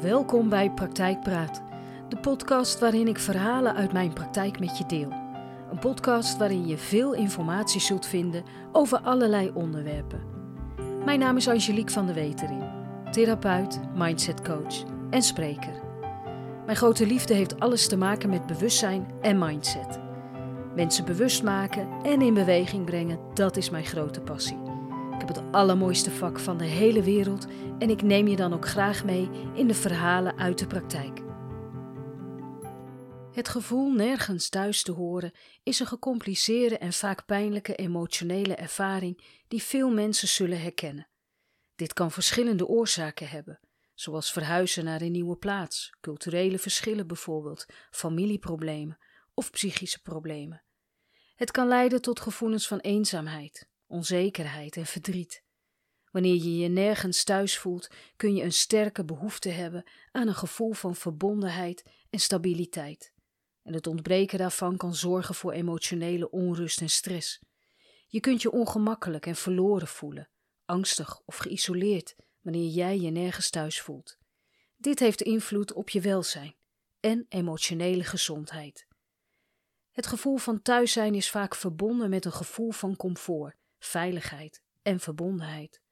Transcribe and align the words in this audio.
Welkom 0.00 0.48
bij 0.48 0.70
Praktijkpraat, 0.70 1.62
de 2.08 2.16
podcast 2.16 2.78
waarin 2.78 3.08
ik 3.08 3.18
verhalen 3.18 3.74
uit 3.74 3.92
mijn 3.92 4.12
praktijk 4.12 4.60
met 4.60 4.78
je 4.78 4.86
deel. 4.86 5.12
Een 5.70 5.78
podcast 5.78 6.36
waarin 6.36 6.66
je 6.66 6.78
veel 6.78 7.14
informatie 7.14 7.80
zult 7.80 8.06
vinden 8.06 8.44
over 8.72 9.00
allerlei 9.00 9.50
onderwerpen. 9.54 10.20
Mijn 11.04 11.18
naam 11.18 11.36
is 11.36 11.48
Angelique 11.48 11.92
van 11.92 12.06
der 12.06 12.14
Wetering, 12.14 12.62
therapeut, 13.10 13.80
mindsetcoach 13.94 14.84
en 15.10 15.22
spreker. 15.22 15.80
Mijn 16.64 16.76
grote 16.76 17.06
liefde 17.06 17.34
heeft 17.34 17.60
alles 17.60 17.88
te 17.88 17.96
maken 17.96 18.30
met 18.30 18.46
bewustzijn 18.46 19.10
en 19.20 19.38
mindset. 19.38 20.00
Mensen 20.74 21.04
bewust 21.04 21.42
maken 21.42 21.88
en 22.02 22.22
in 22.22 22.34
beweging 22.34 22.84
brengen, 22.84 23.18
dat 23.34 23.56
is 23.56 23.70
mijn 23.70 23.86
grote 23.86 24.20
passie. 24.20 24.69
Ik 25.20 25.28
heb 25.28 25.36
het 25.36 25.52
allermooiste 25.52 26.10
vak 26.10 26.38
van 26.38 26.58
de 26.58 26.64
hele 26.64 27.02
wereld 27.02 27.46
en 27.78 27.90
ik 27.90 28.02
neem 28.02 28.28
je 28.28 28.36
dan 28.36 28.52
ook 28.52 28.68
graag 28.68 29.04
mee 29.04 29.28
in 29.54 29.66
de 29.66 29.74
verhalen 29.74 30.38
uit 30.38 30.58
de 30.58 30.66
praktijk. 30.66 31.20
Het 33.32 33.48
gevoel 33.48 33.92
nergens 33.92 34.48
thuis 34.48 34.82
te 34.82 34.92
horen 34.92 35.32
is 35.62 35.80
een 35.80 35.86
gecompliceerde 35.86 36.78
en 36.78 36.92
vaak 36.92 37.26
pijnlijke 37.26 37.74
emotionele 37.74 38.54
ervaring 38.54 39.42
die 39.48 39.62
veel 39.62 39.90
mensen 39.90 40.28
zullen 40.28 40.60
herkennen. 40.60 41.08
Dit 41.74 41.92
kan 41.92 42.10
verschillende 42.10 42.66
oorzaken 42.66 43.28
hebben, 43.28 43.60
zoals 43.94 44.32
verhuizen 44.32 44.84
naar 44.84 45.00
een 45.00 45.12
nieuwe 45.12 45.36
plaats, 45.36 45.96
culturele 46.00 46.58
verschillen 46.58 47.06
bijvoorbeeld, 47.06 47.66
familieproblemen 47.90 48.98
of 49.34 49.50
psychische 49.50 50.02
problemen. 50.02 50.64
Het 51.34 51.50
kan 51.50 51.68
leiden 51.68 52.02
tot 52.02 52.20
gevoelens 52.20 52.66
van 52.66 52.78
eenzaamheid, 52.78 53.69
onzekerheid 53.90 54.76
en 54.76 54.86
verdriet. 54.86 55.42
Wanneer 56.10 56.34
je 56.34 56.56
je 56.56 56.68
nergens 56.68 57.24
thuis 57.24 57.58
voelt, 57.58 57.88
kun 58.16 58.34
je 58.34 58.42
een 58.42 58.52
sterke 58.52 59.04
behoefte 59.04 59.48
hebben 59.48 59.84
aan 60.10 60.28
een 60.28 60.34
gevoel 60.34 60.72
van 60.72 60.96
verbondenheid 60.96 61.84
en 62.10 62.18
stabiliteit. 62.18 63.12
En 63.62 63.72
het 63.72 63.86
ontbreken 63.86 64.38
daarvan 64.38 64.76
kan 64.76 64.94
zorgen 64.94 65.34
voor 65.34 65.52
emotionele 65.52 66.30
onrust 66.30 66.80
en 66.80 66.90
stress. 66.90 67.40
Je 68.06 68.20
kunt 68.20 68.42
je 68.42 68.50
ongemakkelijk 68.50 69.26
en 69.26 69.36
verloren 69.36 69.88
voelen, 69.88 70.28
angstig 70.64 71.22
of 71.24 71.36
geïsoleerd 71.36 72.14
wanneer 72.40 72.68
jij 72.68 73.00
je 73.00 73.10
nergens 73.10 73.50
thuis 73.50 73.80
voelt. 73.80 74.18
Dit 74.76 74.98
heeft 74.98 75.22
invloed 75.22 75.72
op 75.72 75.88
je 75.88 76.00
welzijn 76.00 76.56
en 77.00 77.26
emotionele 77.28 78.04
gezondheid. 78.04 78.86
Het 79.90 80.06
gevoel 80.06 80.36
van 80.36 80.62
thuis 80.62 80.92
zijn 80.92 81.14
is 81.14 81.30
vaak 81.30 81.54
verbonden 81.54 82.10
met 82.10 82.24
een 82.24 82.32
gevoel 82.32 82.70
van 82.70 82.96
comfort, 82.96 83.56
veiligheid 83.80 84.62
en 84.82 85.00
verbondenheid. 85.00 85.82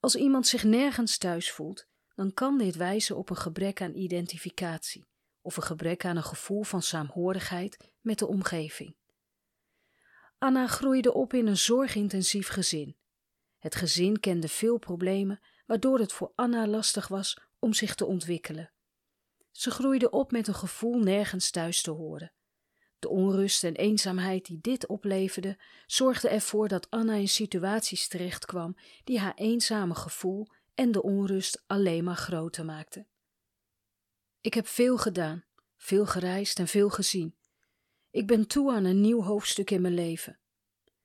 Als 0.00 0.16
iemand 0.16 0.46
zich 0.46 0.64
nergens 0.64 1.18
thuis 1.18 1.50
voelt, 1.50 1.86
dan 2.14 2.34
kan 2.34 2.58
dit 2.58 2.76
wijzen 2.76 3.16
op 3.16 3.30
een 3.30 3.36
gebrek 3.36 3.82
aan 3.82 3.94
identificatie 3.94 5.06
of 5.40 5.56
een 5.56 5.62
gebrek 5.62 6.04
aan 6.04 6.16
een 6.16 6.24
gevoel 6.24 6.62
van 6.62 6.82
saamhorigheid 6.82 7.92
met 8.00 8.18
de 8.18 8.26
omgeving. 8.26 8.96
Anna 10.38 10.66
groeide 10.66 11.12
op 11.12 11.32
in 11.32 11.46
een 11.46 11.56
zorgintensief 11.56 12.48
gezin. 12.48 12.96
Het 13.58 13.74
gezin 13.74 14.20
kende 14.20 14.48
veel 14.48 14.78
problemen, 14.78 15.40
waardoor 15.66 15.98
het 15.98 16.12
voor 16.12 16.32
Anna 16.34 16.66
lastig 16.66 17.08
was 17.08 17.38
om 17.58 17.72
zich 17.72 17.94
te 17.94 18.04
ontwikkelen. 18.06 18.72
Ze 19.50 19.70
groeide 19.70 20.10
op 20.10 20.32
met 20.32 20.48
een 20.48 20.54
gevoel 20.54 20.98
nergens 20.98 21.50
thuis 21.50 21.82
te 21.82 21.90
horen. 21.90 22.32
De 23.04 23.10
onrust 23.10 23.64
en 23.64 23.74
eenzaamheid 23.74 24.46
die 24.46 24.58
dit 24.60 24.86
opleverde, 24.86 25.58
zorgde 25.86 26.28
ervoor 26.28 26.68
dat 26.68 26.90
Anna 26.90 27.14
in 27.14 27.28
situaties 27.28 28.08
terechtkwam 28.08 28.76
die 29.04 29.18
haar 29.18 29.34
eenzame 29.34 29.94
gevoel 29.94 30.48
en 30.74 30.92
de 30.92 31.02
onrust 31.02 31.64
alleen 31.66 32.04
maar 32.04 32.16
groter 32.16 32.64
maakten. 32.64 33.08
Ik 34.40 34.54
heb 34.54 34.66
veel 34.66 34.98
gedaan, 34.98 35.44
veel 35.76 36.06
gereisd 36.06 36.58
en 36.58 36.68
veel 36.68 36.90
gezien. 36.90 37.36
Ik 38.10 38.26
ben 38.26 38.46
toe 38.46 38.72
aan 38.72 38.84
een 38.84 39.00
nieuw 39.00 39.22
hoofdstuk 39.22 39.70
in 39.70 39.80
mijn 39.80 39.94
leven. 39.94 40.38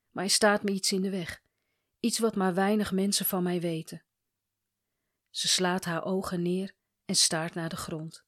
Maar 0.09 0.23
er 0.23 0.29
staat 0.29 0.63
me 0.63 0.71
iets 0.71 0.91
in 0.91 1.01
de 1.01 1.09
weg, 1.09 1.41
iets 1.99 2.19
wat 2.19 2.35
maar 2.35 2.53
weinig 2.53 2.91
mensen 2.91 3.25
van 3.25 3.43
mij 3.43 3.61
weten. 3.61 4.03
Ze 5.29 5.47
slaat 5.47 5.85
haar 5.85 6.03
ogen 6.03 6.41
neer 6.41 6.75
en 7.05 7.15
staart 7.15 7.53
naar 7.53 7.69
de 7.69 7.77
grond. 7.77 8.25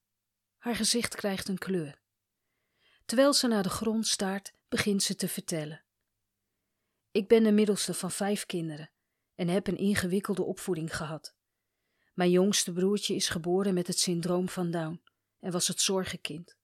Haar 0.57 0.75
gezicht 0.75 1.15
krijgt 1.15 1.47
een 1.47 1.57
kleur. 1.57 2.00
Terwijl 3.05 3.33
ze 3.33 3.47
naar 3.47 3.63
de 3.63 3.69
grond 3.69 4.07
staart, 4.07 4.53
begint 4.69 5.03
ze 5.03 5.15
te 5.15 5.27
vertellen. 5.27 5.83
Ik 7.11 7.27
ben 7.27 7.43
de 7.43 7.51
middelste 7.51 7.93
van 7.93 8.11
vijf 8.11 8.45
kinderen 8.45 8.91
en 9.35 9.47
heb 9.47 9.67
een 9.67 9.77
ingewikkelde 9.77 10.43
opvoeding 10.43 10.95
gehad. 10.95 11.35
Mijn 12.13 12.29
jongste 12.29 12.71
broertje 12.71 13.15
is 13.15 13.29
geboren 13.29 13.73
met 13.73 13.87
het 13.87 13.99
syndroom 13.99 14.49
van 14.49 14.71
Down 14.71 15.01
en 15.39 15.51
was 15.51 15.67
het 15.67 15.81
zorgenkind. 15.81 16.57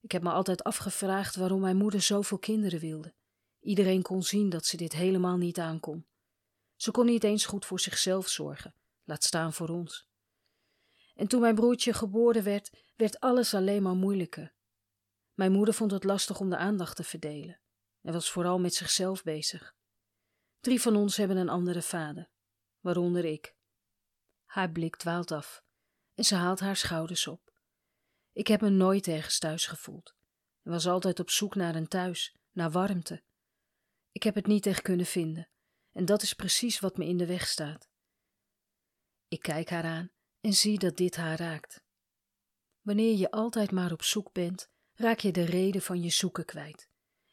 Ik 0.00 0.12
heb 0.12 0.22
me 0.22 0.30
altijd 0.30 0.64
afgevraagd 0.64 1.36
waarom 1.36 1.60
mijn 1.60 1.76
moeder 1.76 2.00
zoveel 2.00 2.38
kinderen 2.38 2.80
wilde. 2.80 3.14
Iedereen 3.60 4.02
kon 4.02 4.22
zien 4.22 4.48
dat 4.48 4.66
ze 4.66 4.76
dit 4.76 4.92
helemaal 4.92 5.36
niet 5.36 5.58
aankon. 5.58 6.06
Ze 6.76 6.90
kon 6.90 7.06
niet 7.06 7.24
eens 7.24 7.46
goed 7.46 7.66
voor 7.66 7.80
zichzelf 7.80 8.28
zorgen, 8.28 8.74
laat 9.04 9.24
staan 9.24 9.52
voor 9.52 9.68
ons. 9.68 10.08
En 11.14 11.26
toen 11.26 11.40
mijn 11.40 11.54
broertje 11.54 11.92
geboren 11.92 12.42
werd, 12.42 12.70
werd 12.96 13.20
alles 13.20 13.54
alleen 13.54 13.82
maar 13.82 13.94
moeilijker. 13.94 14.54
Mijn 15.36 15.52
moeder 15.52 15.74
vond 15.74 15.90
het 15.90 16.04
lastig 16.04 16.40
om 16.40 16.50
de 16.50 16.56
aandacht 16.56 16.96
te 16.96 17.04
verdelen 17.04 17.60
en 18.02 18.12
was 18.12 18.30
vooral 18.30 18.58
met 18.58 18.74
zichzelf 18.74 19.22
bezig. 19.22 19.74
Drie 20.60 20.80
van 20.80 20.96
ons 20.96 21.16
hebben 21.16 21.36
een 21.36 21.48
andere 21.48 21.82
vader, 21.82 22.30
waaronder 22.80 23.24
ik. 23.24 23.56
Haar 24.44 24.70
blik 24.70 24.96
dwaalt 24.96 25.30
af 25.30 25.64
en 26.14 26.24
ze 26.24 26.34
haalt 26.34 26.60
haar 26.60 26.76
schouders 26.76 27.26
op. 27.26 27.52
Ik 28.32 28.46
heb 28.46 28.60
me 28.60 28.68
nooit 28.68 29.06
ergens 29.06 29.38
thuis 29.38 29.66
gevoeld 29.66 30.14
en 30.62 30.70
was 30.70 30.86
altijd 30.86 31.20
op 31.20 31.30
zoek 31.30 31.54
naar 31.54 31.74
een 31.74 31.88
thuis, 31.88 32.36
naar 32.50 32.70
warmte. 32.70 33.22
Ik 34.10 34.22
heb 34.22 34.34
het 34.34 34.46
niet 34.46 34.66
echt 34.66 34.82
kunnen 34.82 35.06
vinden 35.06 35.48
en 35.92 36.04
dat 36.04 36.22
is 36.22 36.34
precies 36.34 36.80
wat 36.80 36.96
me 36.96 37.04
in 37.04 37.16
de 37.16 37.26
weg 37.26 37.46
staat. 37.46 37.90
Ik 39.28 39.40
kijk 39.40 39.70
haar 39.70 39.84
aan 39.84 40.10
en 40.40 40.52
zie 40.52 40.78
dat 40.78 40.96
dit 40.96 41.16
haar 41.16 41.38
raakt. 41.38 41.84
Wanneer 42.80 43.16
je 43.16 43.30
altijd 43.30 43.70
maar 43.70 43.92
op 43.92 44.02
zoek 44.02 44.32
bent, 44.32 44.74
raak 44.96 45.18
je 45.18 45.32
de 45.32 45.44
reden 45.44 45.82
van 45.82 46.02
je 46.02 46.10
zoeken 46.10 46.44
kwijt. 46.44 46.88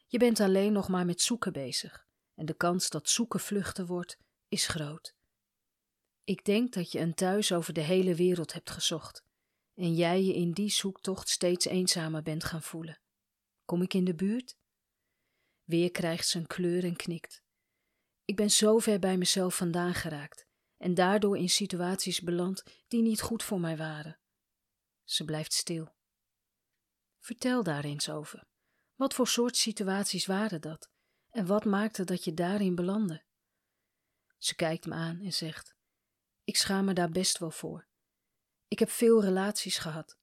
Je 0.06 0.18
bent 0.18 0.40
alleen 0.40 0.72
nog 0.72 0.88
maar 0.88 1.04
met 1.04 1.20
zoeken 1.20 1.52
bezig 1.52 2.06
en 2.34 2.46
de 2.46 2.54
kans 2.54 2.90
dat 2.90 3.08
zoeken 3.08 3.40
vluchten 3.40 3.86
wordt, 3.86 4.18
is 4.48 4.66
groot. 4.66 5.14
Ik 6.24 6.44
denk 6.44 6.72
dat 6.72 6.92
je 6.92 6.98
een 6.98 7.14
thuis 7.14 7.52
over 7.52 7.72
de 7.72 7.80
hele 7.80 8.14
wereld 8.14 8.52
hebt 8.52 8.70
gezocht 8.70 9.24
en 9.74 9.94
jij 9.94 10.22
je 10.22 10.34
in 10.34 10.52
die 10.52 10.70
zoektocht 10.70 11.28
steeds 11.28 11.64
eenzamer 11.64 12.22
bent 12.22 12.44
gaan 12.44 12.62
voelen. 12.62 13.00
Kom 13.64 13.82
ik 13.82 13.94
in 13.94 14.04
de 14.04 14.14
buurt? 14.14 14.56
Weer 15.64 15.90
krijgt 15.90 16.28
ze 16.28 16.38
een 16.38 16.46
kleur 16.46 16.84
en 16.84 16.96
knikt. 16.96 17.42
Ik 18.24 18.36
ben 18.36 18.50
zo 18.50 18.78
ver 18.78 18.98
bij 18.98 19.16
mezelf 19.16 19.56
vandaan 19.56 19.94
geraakt 19.94 20.46
en 20.76 20.94
daardoor 20.94 21.38
in 21.38 21.50
situaties 21.50 22.20
beland 22.20 22.62
die 22.88 23.02
niet 23.02 23.20
goed 23.20 23.42
voor 23.42 23.60
mij 23.60 23.76
waren. 23.76 24.18
Ze 25.04 25.24
blijft 25.24 25.52
stil. 25.52 25.94
Vertel 27.24 27.62
daar 27.62 27.84
eens 27.84 28.10
over. 28.10 28.46
Wat 28.94 29.14
voor 29.14 29.28
soort 29.28 29.56
situaties 29.56 30.26
waren 30.26 30.60
dat? 30.60 30.90
En 31.30 31.46
wat 31.46 31.64
maakte 31.64 32.04
dat 32.04 32.24
je 32.24 32.34
daarin 32.34 32.74
belandde? 32.74 33.24
Ze 34.38 34.54
kijkt 34.54 34.86
me 34.86 34.94
aan 34.94 35.20
en 35.20 35.32
zegt: 35.32 35.74
Ik 36.44 36.56
schaam 36.56 36.84
me 36.84 36.92
daar 36.92 37.10
best 37.10 37.38
wel 37.38 37.50
voor. 37.50 37.86
Ik 38.68 38.78
heb 38.78 38.90
veel 38.90 39.22
relaties 39.22 39.78
gehad. 39.78 40.18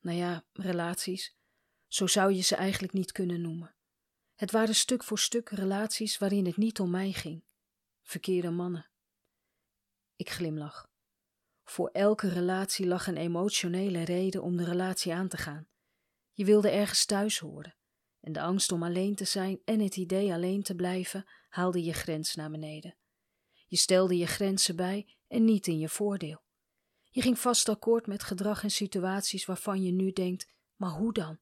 Nou 0.00 0.16
ja, 0.16 0.44
relaties. 0.52 1.36
Zo 1.86 2.06
zou 2.06 2.32
je 2.32 2.42
ze 2.42 2.56
eigenlijk 2.56 2.92
niet 2.92 3.12
kunnen 3.12 3.40
noemen. 3.40 3.74
Het 4.34 4.50
waren 4.50 4.74
stuk 4.74 5.04
voor 5.04 5.18
stuk 5.18 5.48
relaties 5.48 6.18
waarin 6.18 6.46
het 6.46 6.56
niet 6.56 6.80
om 6.80 6.90
mij 6.90 7.12
ging. 7.12 7.44
Verkeerde 8.02 8.50
mannen. 8.50 8.90
Ik 10.16 10.30
glimlach. 10.30 10.90
Voor 11.64 11.88
elke 11.88 12.28
relatie 12.28 12.86
lag 12.86 13.06
een 13.06 13.16
emotionele 13.16 14.02
reden 14.02 14.42
om 14.42 14.56
de 14.56 14.64
relatie 14.64 15.14
aan 15.14 15.28
te 15.28 15.36
gaan. 15.36 15.68
Je 16.34 16.44
wilde 16.44 16.70
ergens 16.70 17.04
thuis 17.04 17.38
horen. 17.38 17.76
En 18.20 18.32
de 18.32 18.40
angst 18.40 18.72
om 18.72 18.82
alleen 18.82 19.14
te 19.14 19.24
zijn 19.24 19.60
en 19.64 19.80
het 19.80 19.96
idee 19.96 20.32
alleen 20.32 20.62
te 20.62 20.74
blijven 20.74 21.24
haalde 21.48 21.84
je 21.84 21.92
grens 21.92 22.34
naar 22.34 22.50
beneden. 22.50 22.96
Je 23.66 23.76
stelde 23.76 24.16
je 24.16 24.26
grenzen 24.26 24.76
bij 24.76 25.16
en 25.26 25.44
niet 25.44 25.66
in 25.66 25.78
je 25.78 25.88
voordeel. 25.88 26.42
Je 27.10 27.22
ging 27.22 27.38
vast 27.38 27.68
akkoord 27.68 28.06
met 28.06 28.22
gedrag 28.22 28.62
en 28.62 28.70
situaties 28.70 29.44
waarvan 29.44 29.82
je 29.82 29.92
nu 29.92 30.12
denkt: 30.12 30.52
maar 30.76 30.90
hoe 30.90 31.12
dan? 31.12 31.40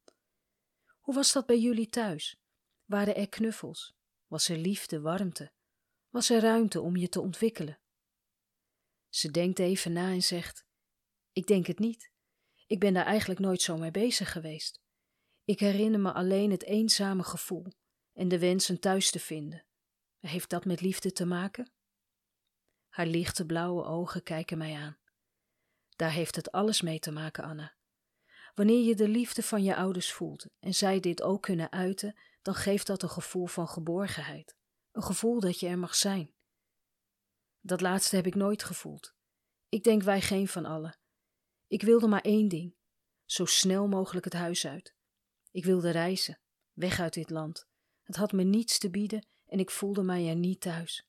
Hoe 1.00 1.14
was 1.14 1.32
dat 1.32 1.46
bij 1.46 1.58
jullie 1.58 1.88
thuis? 1.88 2.36
Waren 2.84 3.16
er 3.16 3.28
knuffels? 3.28 3.94
Was 4.26 4.48
er 4.48 4.56
liefde, 4.56 5.00
warmte? 5.00 5.52
Was 6.08 6.30
er 6.30 6.40
ruimte 6.40 6.80
om 6.80 6.96
je 6.96 7.08
te 7.08 7.20
ontwikkelen? 7.20 7.80
Ze 9.08 9.30
denkt 9.30 9.58
even 9.58 9.92
na 9.92 10.10
en 10.10 10.22
zegt: 10.22 10.66
Ik 11.32 11.46
denk 11.46 11.66
het 11.66 11.78
niet. 11.78 12.10
Ik 12.66 12.78
ben 12.80 12.94
daar 12.94 13.06
eigenlijk 13.06 13.40
nooit 13.40 13.62
zo 13.62 13.76
mee 13.76 13.90
bezig 13.90 14.32
geweest. 14.32 14.81
Ik 15.44 15.60
herinner 15.60 16.00
me 16.00 16.12
alleen 16.12 16.50
het 16.50 16.62
eenzame 16.62 17.22
gevoel 17.22 17.66
en 18.12 18.28
de 18.28 18.38
wens 18.38 18.68
een 18.68 18.78
thuis 18.78 19.10
te 19.10 19.20
vinden. 19.20 19.64
Heeft 20.18 20.50
dat 20.50 20.64
met 20.64 20.80
liefde 20.80 21.12
te 21.12 21.24
maken? 21.24 21.72
Haar 22.88 23.06
lichte 23.06 23.46
blauwe 23.46 23.84
ogen 23.84 24.22
kijken 24.22 24.58
mij 24.58 24.74
aan. 24.76 24.98
Daar 25.96 26.12
heeft 26.12 26.36
het 26.36 26.52
alles 26.52 26.80
mee 26.80 26.98
te 26.98 27.10
maken, 27.10 27.44
Anna. 27.44 27.74
Wanneer 28.54 28.84
je 28.84 28.94
de 28.94 29.08
liefde 29.08 29.42
van 29.42 29.62
je 29.62 29.76
ouders 29.76 30.12
voelt 30.12 30.46
en 30.58 30.74
zij 30.74 31.00
dit 31.00 31.22
ook 31.22 31.42
kunnen 31.42 31.72
uiten, 31.72 32.18
dan 32.42 32.54
geeft 32.54 32.86
dat 32.86 33.02
een 33.02 33.08
gevoel 33.08 33.46
van 33.46 33.68
geborgenheid. 33.68 34.56
Een 34.92 35.02
gevoel 35.02 35.40
dat 35.40 35.60
je 35.60 35.66
er 35.68 35.78
mag 35.78 35.94
zijn. 35.94 36.34
Dat 37.60 37.80
laatste 37.80 38.16
heb 38.16 38.26
ik 38.26 38.34
nooit 38.34 38.62
gevoeld. 38.62 39.14
Ik 39.68 39.84
denk 39.84 40.02
wij 40.02 40.20
geen 40.20 40.48
van 40.48 40.64
allen. 40.64 40.98
Ik 41.66 41.82
wilde 41.82 42.08
maar 42.08 42.20
één 42.20 42.48
ding: 42.48 42.76
zo 43.24 43.44
snel 43.44 43.88
mogelijk 43.88 44.24
het 44.24 44.34
huis 44.34 44.66
uit. 44.66 44.94
Ik 45.52 45.64
wilde 45.64 45.90
reizen, 45.90 46.40
weg 46.72 47.00
uit 47.00 47.14
dit 47.14 47.30
land. 47.30 47.66
Het 48.02 48.16
had 48.16 48.32
me 48.32 48.42
niets 48.42 48.78
te 48.78 48.90
bieden 48.90 49.26
en 49.46 49.58
ik 49.58 49.70
voelde 49.70 50.02
mij 50.02 50.28
er 50.28 50.36
niet 50.36 50.60
thuis. 50.60 51.06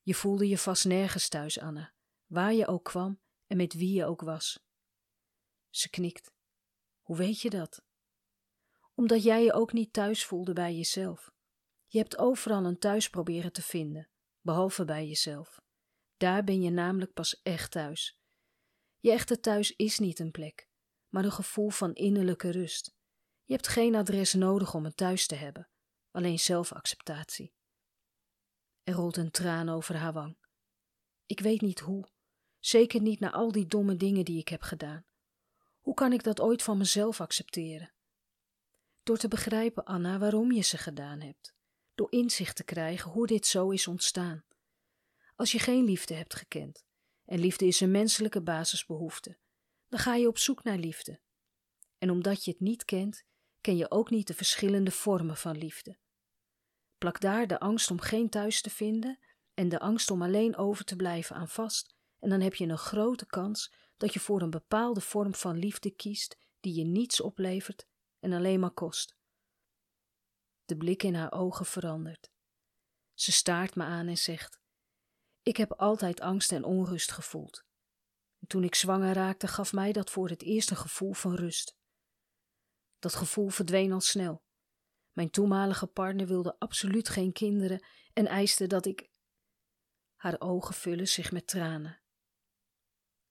Je 0.00 0.14
voelde 0.14 0.48
je 0.48 0.58
vast 0.58 0.84
nergens 0.84 1.28
thuis, 1.28 1.58
Anna, 1.58 1.94
waar 2.26 2.52
je 2.52 2.66
ook 2.66 2.84
kwam 2.84 3.20
en 3.46 3.56
met 3.56 3.74
wie 3.74 3.94
je 3.94 4.04
ook 4.04 4.20
was. 4.20 4.64
Ze 5.68 5.90
knikt. 5.90 6.32
Hoe 7.00 7.16
weet 7.16 7.40
je 7.40 7.50
dat? 7.50 7.84
Omdat 8.94 9.22
jij 9.22 9.44
je 9.44 9.52
ook 9.52 9.72
niet 9.72 9.92
thuis 9.92 10.24
voelde 10.24 10.52
bij 10.52 10.74
jezelf. 10.74 11.30
Je 11.86 11.98
hebt 11.98 12.18
overal 12.18 12.64
een 12.64 12.78
thuis 12.78 13.10
proberen 13.10 13.52
te 13.52 13.62
vinden, 13.62 14.08
behalve 14.40 14.84
bij 14.84 15.06
jezelf. 15.06 15.60
Daar 16.16 16.44
ben 16.44 16.62
je 16.62 16.70
namelijk 16.70 17.12
pas 17.12 17.42
echt 17.42 17.70
thuis. 17.70 18.18
Je 18.98 19.10
echte 19.10 19.40
thuis 19.40 19.70
is 19.70 19.98
niet 19.98 20.18
een 20.18 20.30
plek, 20.30 20.68
maar 21.08 21.24
een 21.24 21.32
gevoel 21.32 21.70
van 21.70 21.94
innerlijke 21.94 22.50
rust. 22.50 22.94
Je 23.44 23.52
hebt 23.52 23.68
geen 23.68 23.94
adres 23.94 24.34
nodig 24.34 24.74
om 24.74 24.84
een 24.84 24.94
thuis 24.94 25.26
te 25.26 25.34
hebben, 25.34 25.68
alleen 26.10 26.38
zelfacceptatie. 26.38 27.54
Er 28.82 28.94
rolt 28.94 29.16
een 29.16 29.30
traan 29.30 29.68
over 29.68 29.96
haar 29.96 30.12
wang. 30.12 30.36
Ik 31.26 31.40
weet 31.40 31.60
niet 31.60 31.80
hoe, 31.80 32.08
zeker 32.58 33.00
niet 33.00 33.20
na 33.20 33.30
al 33.30 33.52
die 33.52 33.66
domme 33.66 33.96
dingen 33.96 34.24
die 34.24 34.38
ik 34.38 34.48
heb 34.48 34.62
gedaan. 34.62 35.04
Hoe 35.80 35.94
kan 35.94 36.12
ik 36.12 36.22
dat 36.22 36.40
ooit 36.40 36.62
van 36.62 36.78
mezelf 36.78 37.20
accepteren? 37.20 37.92
Door 39.02 39.16
te 39.16 39.28
begrijpen, 39.28 39.84
Anna, 39.84 40.18
waarom 40.18 40.52
je 40.52 40.62
ze 40.62 40.78
gedaan 40.78 41.20
hebt. 41.20 41.54
Door 41.94 42.12
inzicht 42.12 42.56
te 42.56 42.64
krijgen 42.64 43.10
hoe 43.10 43.26
dit 43.26 43.46
zo 43.46 43.70
is 43.70 43.86
ontstaan. 43.86 44.44
Als 45.36 45.52
je 45.52 45.58
geen 45.58 45.84
liefde 45.84 46.14
hebt 46.14 46.34
gekend, 46.34 46.84
en 47.24 47.38
liefde 47.38 47.66
is 47.66 47.80
een 47.80 47.90
menselijke 47.90 48.42
basisbehoefte, 48.42 49.38
dan 49.88 49.98
ga 50.00 50.14
je 50.14 50.28
op 50.28 50.38
zoek 50.38 50.62
naar 50.62 50.78
liefde. 50.78 51.20
En 51.98 52.10
omdat 52.10 52.44
je 52.44 52.50
het 52.50 52.60
niet 52.60 52.84
kent, 52.84 53.24
ken 53.62 53.76
je 53.76 53.90
ook 53.90 54.10
niet 54.10 54.26
de 54.26 54.34
verschillende 54.34 54.90
vormen 54.90 55.36
van 55.36 55.58
liefde. 55.58 55.98
Plak 56.98 57.20
daar 57.20 57.46
de 57.46 57.60
angst 57.60 57.90
om 57.90 58.00
geen 58.00 58.28
thuis 58.28 58.60
te 58.60 58.70
vinden 58.70 59.18
en 59.54 59.68
de 59.68 59.80
angst 59.80 60.10
om 60.10 60.22
alleen 60.22 60.56
over 60.56 60.84
te 60.84 60.96
blijven 60.96 61.36
aan 61.36 61.48
vast, 61.48 61.94
en 62.18 62.28
dan 62.30 62.40
heb 62.40 62.54
je 62.54 62.66
een 62.66 62.78
grote 62.78 63.26
kans 63.26 63.74
dat 63.96 64.12
je 64.12 64.20
voor 64.20 64.42
een 64.42 64.50
bepaalde 64.50 65.00
vorm 65.00 65.34
van 65.34 65.56
liefde 65.56 65.90
kiest 65.90 66.36
die 66.60 66.74
je 66.74 66.84
niets 66.84 67.20
oplevert 67.20 67.86
en 68.18 68.32
alleen 68.32 68.60
maar 68.60 68.70
kost. 68.70 69.16
De 70.64 70.76
blik 70.76 71.02
in 71.02 71.14
haar 71.14 71.32
ogen 71.32 71.66
verandert. 71.66 72.30
Ze 73.14 73.32
staart 73.32 73.74
me 73.74 73.84
aan 73.84 74.06
en 74.06 74.18
zegt: 74.18 74.60
Ik 75.42 75.56
heb 75.56 75.72
altijd 75.72 76.20
angst 76.20 76.52
en 76.52 76.64
onrust 76.64 77.12
gevoeld. 77.12 77.64
En 78.40 78.46
toen 78.46 78.64
ik 78.64 78.74
zwanger 78.74 79.14
raakte, 79.14 79.46
gaf 79.46 79.72
mij 79.72 79.92
dat 79.92 80.10
voor 80.10 80.28
het 80.28 80.42
eerst 80.42 80.70
een 80.70 80.76
gevoel 80.76 81.12
van 81.12 81.34
rust. 81.34 81.76
Dat 83.02 83.14
gevoel 83.14 83.48
verdween 83.48 83.92
al 83.92 84.00
snel. 84.00 84.42
Mijn 85.12 85.30
toenmalige 85.30 85.86
partner 85.86 86.26
wilde 86.26 86.58
absoluut 86.58 87.08
geen 87.08 87.32
kinderen 87.32 87.84
en 88.12 88.26
eiste 88.26 88.66
dat 88.66 88.86
ik. 88.86 89.10
Haar 90.14 90.40
ogen 90.40 90.74
vullen 90.74 91.08
zich 91.08 91.32
met 91.32 91.46
tranen. 91.46 92.00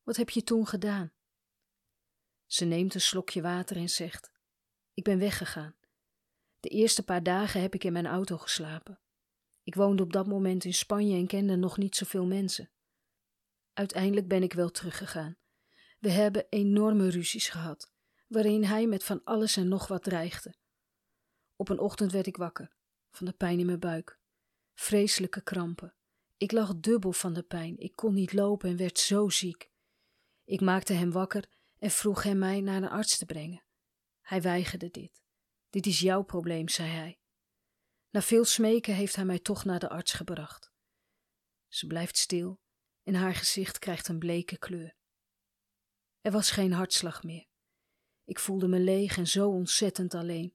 Wat 0.03 0.15
heb 0.15 0.29
je 0.29 0.43
toen 0.43 0.67
gedaan? 0.67 1.13
Ze 2.45 2.65
neemt 2.65 2.93
een 2.93 3.01
slokje 3.01 3.41
water 3.41 3.77
en 3.77 3.89
zegt: 3.89 4.31
Ik 4.93 5.03
ben 5.03 5.19
weggegaan. 5.19 5.75
De 6.59 6.69
eerste 6.69 7.03
paar 7.03 7.23
dagen 7.23 7.61
heb 7.61 7.73
ik 7.73 7.83
in 7.83 7.93
mijn 7.93 8.07
auto 8.07 8.37
geslapen. 8.37 8.99
Ik 9.63 9.75
woonde 9.75 10.03
op 10.03 10.13
dat 10.13 10.27
moment 10.27 10.63
in 10.63 10.73
Spanje 10.73 11.17
en 11.17 11.27
kende 11.27 11.55
nog 11.55 11.77
niet 11.77 11.95
zoveel 11.95 12.25
mensen. 12.25 12.71
Uiteindelijk 13.73 14.27
ben 14.27 14.43
ik 14.43 14.53
wel 14.53 14.69
teruggegaan. 14.69 15.37
We 15.99 16.09
hebben 16.09 16.45
enorme 16.49 17.09
ruzies 17.09 17.49
gehad, 17.49 17.91
waarin 18.31 18.63
hij 18.63 18.87
met 18.87 19.03
van 19.03 19.23
alles 19.23 19.57
en 19.57 19.67
nog 19.67 19.87
wat 19.87 20.03
dreigde. 20.03 20.53
Op 21.55 21.69
een 21.69 21.79
ochtend 21.79 22.11
werd 22.11 22.27
ik 22.27 22.37
wakker, 22.37 22.75
van 23.09 23.25
de 23.25 23.33
pijn 23.33 23.59
in 23.59 23.65
mijn 23.65 23.79
buik. 23.79 24.19
Vreselijke 24.73 25.41
krampen. 25.41 25.95
Ik 26.37 26.51
lag 26.51 26.75
dubbel 26.75 27.11
van 27.11 27.33
de 27.33 27.43
pijn. 27.43 27.77
Ik 27.77 27.95
kon 27.95 28.13
niet 28.13 28.33
lopen 28.33 28.69
en 28.69 28.77
werd 28.77 28.99
zo 28.99 29.29
ziek. 29.29 29.71
Ik 30.43 30.61
maakte 30.61 30.93
hem 30.93 31.11
wakker 31.11 31.49
en 31.77 31.91
vroeg 31.91 32.23
hem 32.23 32.37
mij 32.37 32.61
naar 32.61 32.83
een 32.83 32.89
arts 32.89 33.17
te 33.17 33.25
brengen. 33.25 33.63
Hij 34.21 34.41
weigerde 34.41 34.89
dit. 34.89 35.23
Dit 35.69 35.85
is 35.85 35.99
jouw 35.99 36.21
probleem, 36.23 36.69
zei 36.69 36.89
hij. 36.89 37.19
Na 38.09 38.21
veel 38.21 38.45
smeken 38.45 38.93
heeft 38.95 39.15
hij 39.15 39.25
mij 39.25 39.39
toch 39.39 39.65
naar 39.65 39.79
de 39.79 39.89
arts 39.89 40.13
gebracht. 40.13 40.71
Ze 41.67 41.87
blijft 41.87 42.17
stil 42.17 42.59
en 43.03 43.13
haar 43.13 43.35
gezicht 43.35 43.79
krijgt 43.79 44.07
een 44.07 44.19
bleke 44.19 44.57
kleur. 44.57 44.95
Er 46.21 46.31
was 46.31 46.51
geen 46.51 46.73
hartslag 46.73 47.23
meer. 47.23 47.49
Ik 48.31 48.39
voelde 48.39 48.67
me 48.67 48.79
leeg 48.79 49.17
en 49.17 49.27
zo 49.27 49.49
ontzettend 49.49 50.13
alleen. 50.13 50.53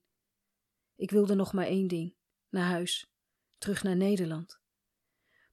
Ik 0.95 1.11
wilde 1.11 1.35
nog 1.35 1.53
maar 1.53 1.65
één 1.65 1.87
ding: 1.87 2.15
naar 2.49 2.65
huis, 2.65 3.11
terug 3.57 3.83
naar 3.83 3.95
Nederland. 3.95 4.59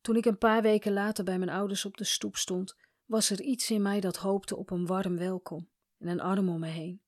Toen 0.00 0.16
ik 0.16 0.24
een 0.24 0.38
paar 0.38 0.62
weken 0.62 0.92
later 0.92 1.24
bij 1.24 1.38
mijn 1.38 1.50
ouders 1.50 1.84
op 1.84 1.96
de 1.96 2.04
stoep 2.04 2.36
stond, 2.36 2.76
was 3.04 3.30
er 3.30 3.40
iets 3.40 3.70
in 3.70 3.82
mij 3.82 4.00
dat 4.00 4.16
hoopte 4.16 4.56
op 4.56 4.70
een 4.70 4.86
warm 4.86 5.16
welkom 5.16 5.70
en 5.98 6.08
een 6.08 6.20
arm 6.20 6.48
om 6.48 6.60
me 6.60 6.68
heen. 6.68 7.02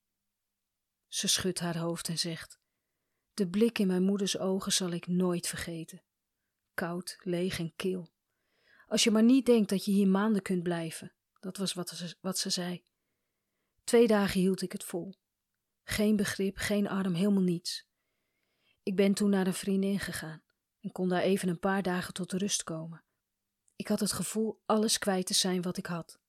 Ze 1.07 1.27
schudt 1.27 1.59
haar 1.59 1.77
hoofd 1.77 2.07
en 2.07 2.17
zegt: 2.17 2.59
De 3.33 3.47
blik 3.49 3.79
in 3.79 3.87
mijn 3.87 4.03
moeders 4.03 4.37
ogen 4.37 4.71
zal 4.71 4.91
ik 4.91 5.07
nooit 5.07 5.47
vergeten. 5.47 6.03
Koud, 6.73 7.17
leeg 7.19 7.59
en 7.59 7.73
kil. 7.75 8.09
Als 8.87 9.03
je 9.03 9.11
maar 9.11 9.23
niet 9.23 9.45
denkt 9.45 9.69
dat 9.69 9.85
je 9.85 9.91
hier 9.91 10.07
maanden 10.07 10.41
kunt 10.41 10.63
blijven, 10.63 11.13
dat 11.39 11.57
was 11.57 11.73
wat 11.73 11.89
ze, 11.89 12.15
wat 12.21 12.37
ze 12.37 12.49
zei. 12.49 12.85
Twee 13.87 14.07
dagen 14.07 14.39
hield 14.39 14.61
ik 14.61 14.71
het 14.71 14.83
vol. 14.83 15.13
Geen 15.83 16.15
begrip, 16.15 16.57
geen 16.57 16.87
arm, 16.87 17.13
helemaal 17.13 17.43
niets. 17.43 17.87
Ik 18.83 18.95
ben 18.95 19.13
toen 19.13 19.29
naar 19.29 19.47
een 19.47 19.53
vriendin 19.53 19.99
gegaan 19.99 20.43
en 20.79 20.91
kon 20.91 21.09
daar 21.09 21.21
even 21.21 21.49
een 21.49 21.59
paar 21.59 21.81
dagen 21.81 22.13
tot 22.13 22.31
rust 22.31 22.63
komen. 22.63 23.03
Ik 23.75 23.87
had 23.87 23.99
het 23.99 24.11
gevoel 24.11 24.61
alles 24.65 24.97
kwijt 24.97 25.25
te 25.25 25.33
zijn 25.33 25.61
wat 25.61 25.77
ik 25.77 25.85
had. 25.85 26.19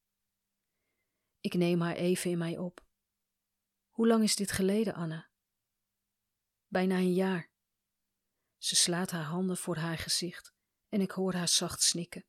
Ik 1.40 1.54
neem 1.54 1.80
haar 1.80 1.96
even 1.96 2.30
in 2.30 2.38
mij 2.38 2.58
op. 2.58 2.86
Hoe 3.90 4.06
lang 4.06 4.22
is 4.22 4.36
dit 4.36 4.52
geleden, 4.52 4.94
Anna? 4.94 5.30
Bijna 6.66 6.96
een 6.96 7.14
jaar. 7.14 7.50
Ze 8.58 8.76
slaat 8.76 9.10
haar 9.10 9.24
handen 9.24 9.56
voor 9.56 9.76
haar 9.76 9.98
gezicht 9.98 10.54
en 10.88 11.00
ik 11.00 11.10
hoor 11.10 11.34
haar 11.34 11.48
zacht 11.48 11.82
snikken. 11.82 12.24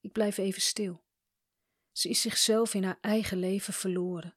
Ik 0.00 0.12
blijf 0.12 0.36
even 0.36 0.62
stil. 0.62 1.04
Ze 1.96 2.08
is 2.08 2.20
zichzelf 2.20 2.74
in 2.74 2.84
haar 2.84 2.98
eigen 3.00 3.38
leven 3.38 3.74
verloren. 3.74 4.35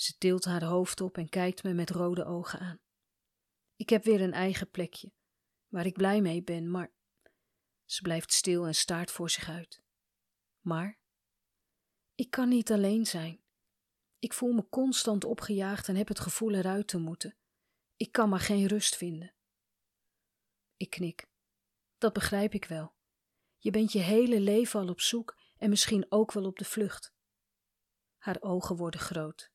Ze 0.00 0.18
tilt 0.18 0.44
haar 0.44 0.64
hoofd 0.64 1.00
op 1.00 1.16
en 1.16 1.28
kijkt 1.28 1.62
me 1.62 1.74
met 1.74 1.90
rode 1.90 2.24
ogen 2.24 2.58
aan. 2.58 2.80
Ik 3.76 3.88
heb 3.88 4.04
weer 4.04 4.20
een 4.20 4.32
eigen 4.32 4.70
plekje, 4.70 5.12
waar 5.68 5.86
ik 5.86 5.92
blij 5.92 6.20
mee 6.20 6.42
ben, 6.42 6.70
maar 6.70 6.92
ze 7.84 8.02
blijft 8.02 8.32
stil 8.32 8.66
en 8.66 8.74
staart 8.74 9.10
voor 9.10 9.30
zich 9.30 9.48
uit. 9.48 9.82
Maar 10.60 10.98
ik 12.14 12.30
kan 12.30 12.48
niet 12.48 12.72
alleen 12.72 13.06
zijn. 13.06 13.40
Ik 14.18 14.32
voel 14.32 14.52
me 14.52 14.68
constant 14.68 15.24
opgejaagd 15.24 15.88
en 15.88 15.96
heb 15.96 16.08
het 16.08 16.20
gevoel 16.20 16.54
eruit 16.54 16.88
te 16.88 16.98
moeten. 16.98 17.36
Ik 17.96 18.12
kan 18.12 18.28
maar 18.28 18.40
geen 18.40 18.66
rust 18.66 18.96
vinden. 18.96 19.34
Ik 20.76 20.90
knik. 20.90 21.26
Dat 21.98 22.12
begrijp 22.12 22.54
ik 22.54 22.64
wel. 22.64 22.94
Je 23.58 23.70
bent 23.70 23.92
je 23.92 23.98
hele 23.98 24.40
leven 24.40 24.80
al 24.80 24.88
op 24.88 25.00
zoek 25.00 25.36
en 25.56 25.70
misschien 25.70 26.06
ook 26.08 26.32
wel 26.32 26.44
op 26.44 26.58
de 26.58 26.64
vlucht. 26.64 27.14
Haar 28.16 28.36
ogen 28.40 28.76
worden 28.76 29.00
groot. 29.00 29.52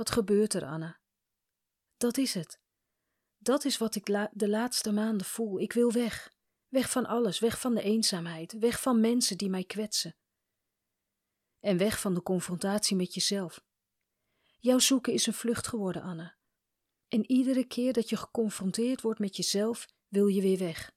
Wat 0.00 0.10
gebeurt 0.10 0.54
er, 0.54 0.64
Anna? 0.64 1.00
Dat 1.96 2.18
is 2.18 2.34
het. 2.34 2.60
Dat 3.38 3.64
is 3.64 3.78
wat 3.78 3.94
ik 3.94 4.28
de 4.32 4.48
laatste 4.48 4.92
maanden 4.92 5.26
voel. 5.26 5.60
Ik 5.60 5.72
wil 5.72 5.92
weg. 5.92 6.34
Weg 6.68 6.90
van 6.90 7.06
alles, 7.06 7.38
weg 7.38 7.60
van 7.60 7.74
de 7.74 7.82
eenzaamheid, 7.82 8.52
weg 8.52 8.80
van 8.80 9.00
mensen 9.00 9.38
die 9.38 9.50
mij 9.50 9.64
kwetsen. 9.64 10.16
En 11.58 11.78
weg 11.78 12.00
van 12.00 12.14
de 12.14 12.22
confrontatie 12.22 12.96
met 12.96 13.14
jezelf. 13.14 13.64
Jouw 14.58 14.78
zoeken 14.78 15.12
is 15.12 15.26
een 15.26 15.34
vlucht 15.34 15.66
geworden, 15.66 16.02
Anna. 16.02 16.36
En 17.08 17.30
iedere 17.30 17.66
keer 17.66 17.92
dat 17.92 18.08
je 18.08 18.16
geconfronteerd 18.16 19.00
wordt 19.00 19.20
met 19.20 19.36
jezelf, 19.36 19.86
wil 20.08 20.26
je 20.26 20.40
weer 20.40 20.58
weg. 20.58 20.92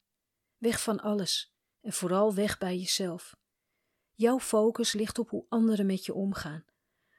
Weg 0.57 0.81
van 0.81 1.00
alles 1.00 1.53
en 1.81 1.93
vooral 1.93 2.33
weg 2.33 2.57
bij 2.57 2.77
jezelf. 2.77 3.36
Jouw 4.13 4.39
focus 4.39 4.93
ligt 4.93 5.19
op 5.19 5.29
hoe 5.29 5.45
anderen 5.50 5.86
met 5.86 6.05
je 6.05 6.13
omgaan, 6.13 6.65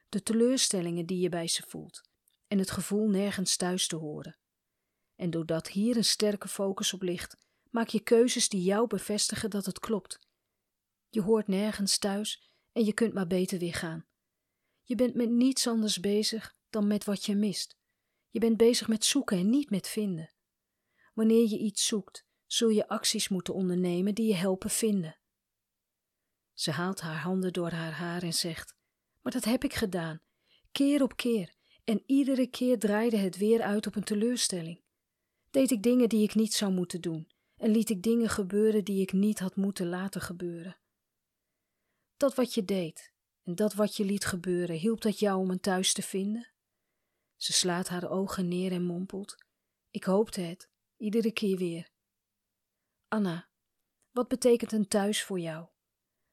de 0.09 0.23
teleurstellingen 0.23 1.07
die 1.07 1.21
je 1.21 1.29
bij 1.29 1.49
ze 1.49 1.63
voelt 1.67 2.01
en 2.47 2.59
het 2.59 2.71
gevoel 2.71 3.09
nergens 3.09 3.57
thuis 3.57 3.87
te 3.87 3.97
horen. 3.97 4.39
En 5.15 5.31
doordat 5.31 5.69
hier 5.69 5.97
een 5.97 6.05
sterke 6.05 6.49
focus 6.49 6.93
op 6.93 7.03
ligt, 7.03 7.37
maak 7.71 7.89
je 7.89 8.01
keuzes 8.01 8.49
die 8.49 8.63
jou 8.63 8.87
bevestigen 8.87 9.51
dat 9.51 9.67
het 9.67 9.79
klopt. 9.79 10.19
Je 11.09 11.23
hoort 11.23 11.49
nergens 11.49 11.99
thuis 11.99 12.51
en 12.73 12.85
je 12.85 12.93
kunt 12.93 13.15
maar 13.15 13.27
beter 13.27 13.59
weer 13.59 13.75
gaan. 13.75 14.07
Je 14.83 14.95
bent 14.95 15.15
met 15.15 15.31
niets 15.31 15.67
anders 15.67 16.01
bezig 16.01 16.57
dan 16.71 16.87
met 16.87 17.05
wat 17.05 17.25
je 17.25 17.35
mist. 17.35 17.77
Je 18.31 18.41
bent 18.41 18.57
bezig 18.57 18.89
met 18.89 19.05
zoeken 19.05 19.39
en 19.39 19.51
niet 19.51 19.71
met 19.71 19.89
vinden. 19.89 20.35
Wanneer 21.15 21.49
je 21.49 21.59
iets 21.59 21.87
zoekt, 21.87 22.27
zul 22.47 22.69
je 22.69 22.89
acties 22.89 23.29
moeten 23.29 23.55
ondernemen 23.55 24.15
die 24.15 24.27
je 24.27 24.35
helpen 24.35 24.71
vinden. 24.71 25.19
Ze 26.53 26.71
haalt 26.71 27.01
haar 27.01 27.21
handen 27.21 27.53
door 27.53 27.71
haar 27.71 27.93
haar 27.93 28.23
en 28.23 28.33
zegt: 28.33 28.75
Maar 29.25 29.33
dat 29.33 29.45
heb 29.45 29.65
ik 29.65 29.75
gedaan, 29.75 30.21
keer 30.73 31.03
op 31.03 31.17
keer, 31.17 31.55
en 31.85 32.03
iedere 32.07 32.47
keer 32.47 32.79
draaide 32.79 33.17
het 33.17 33.37
weer 33.37 33.63
uit 33.63 33.87
op 33.87 33.97
een 33.97 34.05
teleurstelling. 34.05 34.83
Deed 35.51 35.71
ik 35.71 35.83
dingen 35.83 36.09
die 36.09 36.23
ik 36.23 36.35
niet 36.35 36.55
zou 36.55 36.73
moeten 36.73 37.01
doen, 37.01 37.31
en 37.57 37.71
liet 37.71 37.91
ik 37.91 38.03
dingen 38.03 38.29
gebeuren 38.29 38.85
die 38.85 39.01
ik 39.01 39.13
niet 39.13 39.39
had 39.39 39.57
moeten 39.57 39.89
laten 39.89 40.21
gebeuren. 40.21 40.77
Dat 42.17 42.35
wat 42.35 42.55
je 42.55 42.65
deed 42.65 43.13
en 43.43 43.55
dat 43.55 43.75
wat 43.75 43.97
je 43.97 44.05
liet 44.05 44.25
gebeuren, 44.25 44.77
hielp 44.77 45.01
dat 45.01 45.19
jou 45.19 45.41
om 45.41 45.51
een 45.51 45.61
thuis 45.61 45.93
te 45.93 46.03
vinden? 46.03 46.49
Ze 47.37 47.53
slaat 47.53 47.89
haar 47.89 48.11
ogen 48.11 48.49
neer 48.49 48.73
en 48.73 48.85
mompelt: 48.85 49.35
Ik 49.91 50.05
hoopte 50.05 50.41
het, 50.41 50.71
iedere 50.97 51.33
keer 51.33 51.57
weer. 51.57 51.91
Anna, 53.09 53.49
wat 54.11 54.29
betekent 54.29 54.73
een 54.73 54.89
thuis 54.89 55.23
voor 55.23 55.41
jou? 55.41 55.69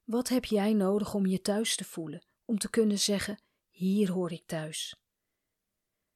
Wat 0.03 0.27
heb 0.27 0.45
jij 0.45 0.73
nodig 0.73 1.13
om 1.13 1.25
je 1.25 1.41
thuis 1.41 1.75
te 1.75 1.83
voelen, 1.83 2.25
om 2.51 2.57
te 2.57 2.69
kunnen 2.69 2.99
zeggen: 2.99 3.39
Hier 3.69 4.11
hoor 4.11 4.31
ik 4.31 4.45
thuis? 4.45 4.95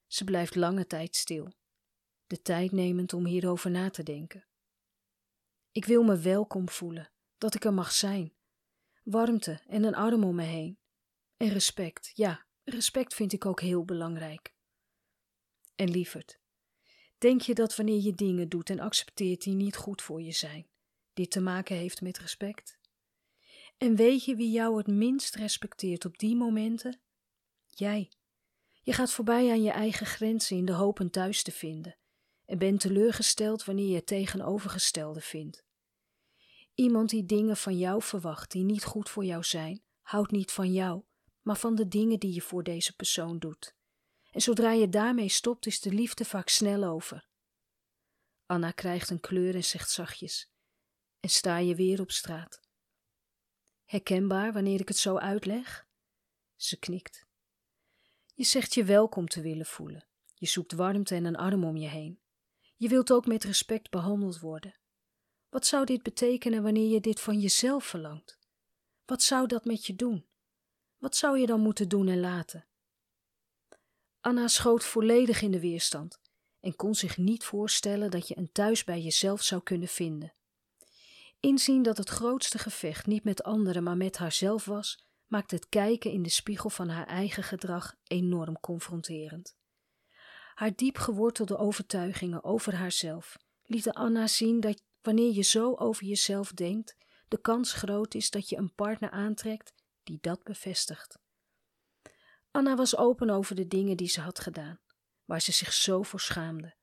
Ze 0.08 0.24
blijft 0.24 0.56
lange 0.56 0.88
tijd 0.88 1.16
stil, 1.16 1.54
de 2.28 2.42
tijd 2.42 2.72
nemend 2.72 3.14
om 3.14 3.26
hierover 3.26 3.72
na 3.72 3.90
te 3.90 4.04
denken. 4.04 4.46
Ik 5.72 5.86
wil 5.86 6.04
me 6.04 6.18
welkom 6.18 6.70
voelen, 6.70 7.12
dat 7.38 7.56
ik 7.56 7.66
er 7.66 7.74
mag 7.74 7.92
zijn. 7.92 8.34
Warmte 9.04 9.62
en 9.68 9.84
een 9.84 9.96
arm 9.96 10.24
om 10.24 10.36
me 10.36 10.44
heen. 10.44 10.80
En 11.38 11.50
respect, 11.50 12.12
ja, 12.14 12.46
respect 12.64 13.14
vind 13.14 13.34
ik 13.34 13.46
ook 13.46 13.62
heel 13.62 13.86
belangrijk. 13.86 14.54
En 15.76 15.90
lieverd, 15.90 16.40
denk 17.18 17.42
je 17.42 17.54
dat 17.54 17.76
wanneer 17.76 18.02
je 18.02 18.14
dingen 18.14 18.50
doet 18.50 18.70
en 18.70 18.80
accepteert 18.80 19.44
die 19.44 19.56
niet 19.56 19.76
goed 19.76 20.02
voor 20.02 20.22
je 20.22 20.32
zijn, 20.32 20.68
dit 21.14 21.32
te 21.32 21.42
maken 21.42 21.76
heeft 21.76 22.02
met 22.02 22.18
respect? 22.18 22.80
En 23.78 23.96
weet 23.96 24.26
je 24.26 24.36
wie 24.36 24.52
jou 24.52 24.78
het 24.78 24.88
minst 24.88 25.36
respecteert 25.36 26.06
op 26.06 26.18
die 26.18 26.36
momenten? 26.36 27.02
Jij. 27.66 28.12
Je 28.84 28.94
gaat 28.94 29.12
voorbij 29.12 29.50
aan 29.50 29.64
je 29.64 29.72
eigen 29.72 30.06
grenzen 30.06 30.58
in 30.58 30.66
de 30.66 30.74
hoop 30.74 31.00
een 31.00 31.10
thuis 31.10 31.44
te 31.44 31.52
vinden 31.52 31.98
en 32.46 32.58
bent 32.58 32.80
teleurgesteld 32.80 33.66
wanneer 33.66 33.88
je 33.88 33.96
het 33.96 34.06
tegenovergestelde 34.06 35.22
vindt. 35.22 35.64
Iemand 36.74 37.10
die 37.10 37.26
dingen 37.26 37.58
van 37.58 37.78
jou 37.78 38.02
verwacht 38.02 38.52
die 38.52 38.64
niet 38.64 38.84
goed 38.84 39.10
voor 39.10 39.26
jou 39.26 39.44
zijn, 39.44 39.84
houdt 40.02 40.32
niet 40.32 40.52
van 40.52 40.72
jou, 40.72 41.04
maar 41.42 41.58
van 41.58 41.76
de 41.76 41.88
dingen 41.88 42.20
die 42.20 42.34
je 42.34 42.42
voor 42.42 42.64
deze 42.64 42.96
persoon 42.96 43.40
doet. 43.40 43.76
En 44.32 44.42
zodra 44.42 44.72
je 44.72 44.90
daarmee 44.90 45.30
stopt, 45.30 45.66
is 45.66 45.82
de 45.82 45.92
liefde 45.92 46.26
vaak 46.26 46.50
snel 46.50 46.84
over. 46.84 47.28
Anna 48.46 48.72
krijgt 48.72 49.10
een 49.10 49.20
kleur 49.20 49.56
en 49.56 49.64
zegt 49.64 49.92
zachtjes: 49.92 50.52
En 51.20 51.30
sta 51.30 51.58
je 51.58 51.76
weer 51.76 52.02
op 52.02 52.12
straat. 52.12 52.65
Herkenbaar 53.86 54.54
wanneer 54.54 54.80
ik 54.80 54.88
het 54.88 54.98
zo 54.98 55.18
uitleg? 55.18 55.88
Ze 56.56 56.80
knikt. 56.80 57.26
Je 58.34 58.44
zegt 58.44 58.74
je 58.74 58.84
welkom 58.84 59.28
te 59.28 59.42
willen 59.42 59.66
voelen. 59.66 60.08
Je 60.34 60.48
zoekt 60.48 60.72
warmte 60.72 61.16
en 61.16 61.26
een 61.26 61.36
arm 61.36 61.64
om 61.64 61.78
je 61.78 61.88
heen. 61.88 62.20
Je 62.76 62.88
wilt 62.88 63.12
ook 63.12 63.26
met 63.26 63.44
respect 63.44 63.90
behandeld 63.90 64.40
worden. 64.40 64.80
Wat 65.50 65.66
zou 65.66 65.86
dit 65.86 66.04
betekenen 66.04 66.64
wanneer 66.64 66.90
je 66.90 67.00
dit 67.00 67.22
van 67.22 67.40
jezelf 67.40 67.86
verlangt? 67.86 68.40
Wat 69.06 69.22
zou 69.22 69.48
dat 69.48 69.66
met 69.66 69.86
je 69.86 69.96
doen? 69.96 70.26
Wat 70.98 71.16
zou 71.16 71.40
je 71.40 71.46
dan 71.46 71.60
moeten 71.60 71.90
doen 71.90 72.08
en 72.08 72.20
laten? 72.20 72.68
Anna 74.20 74.48
schoot 74.48 74.86
volledig 74.86 75.42
in 75.42 75.52
de 75.52 75.60
weerstand 75.60 76.20
en 76.60 76.76
kon 76.76 76.96
zich 76.96 77.18
niet 77.18 77.44
voorstellen 77.44 78.12
dat 78.12 78.28
je 78.28 78.38
een 78.38 78.52
thuis 78.52 78.84
bij 78.84 79.02
jezelf 79.02 79.42
zou 79.42 79.64
kunnen 79.64 79.88
vinden. 79.88 80.34
Inzien 81.46 81.84
dat 81.84 81.98
het 81.98 82.10
grootste 82.10 82.58
gevecht 82.58 83.06
niet 83.06 83.24
met 83.24 83.44
anderen, 83.44 83.84
maar 83.84 83.98
met 83.98 84.18
haarzelf 84.18 84.66
was, 84.66 85.06
maakte 85.28 85.56
het 85.56 85.70
kijken 85.70 86.12
in 86.12 86.24
de 86.24 86.30
spiegel 86.30 86.70
van 86.70 86.90
haar 86.90 87.08
eigen 87.08 87.44
gedrag 87.44 87.96
enorm 88.04 88.60
confronterend. 88.60 89.56
Haar 90.54 90.76
diep 90.76 90.98
gewortelde 90.98 91.58
overtuigingen 91.58 92.44
over 92.44 92.76
haarzelf 92.76 93.38
lieten 93.64 93.94
Anna 93.94 94.28
zien 94.28 94.60
dat 94.60 94.82
wanneer 95.02 95.34
je 95.34 95.42
zo 95.42 95.76
over 95.76 96.06
jezelf 96.06 96.52
denkt, 96.52 96.96
de 97.28 97.42
kans 97.42 97.74
groot 97.74 98.14
is 98.14 98.30
dat 98.30 98.50
je 98.50 98.58
een 98.58 98.74
partner 98.74 99.10
aantrekt 99.10 99.74
die 100.04 100.18
dat 100.22 100.44
bevestigt. 100.44 101.20
Anna 102.52 102.76
was 102.76 102.98
open 102.98 103.30
over 103.30 103.56
de 103.56 103.68
dingen 103.68 103.98
die 103.98 104.10
ze 104.10 104.22
had 104.22 104.40
gedaan, 104.40 104.80
waar 105.26 105.42
ze 105.42 105.52
zich 105.52 105.74
zo 105.74 106.04
voor 106.04 106.20
schaamde. 106.20 106.76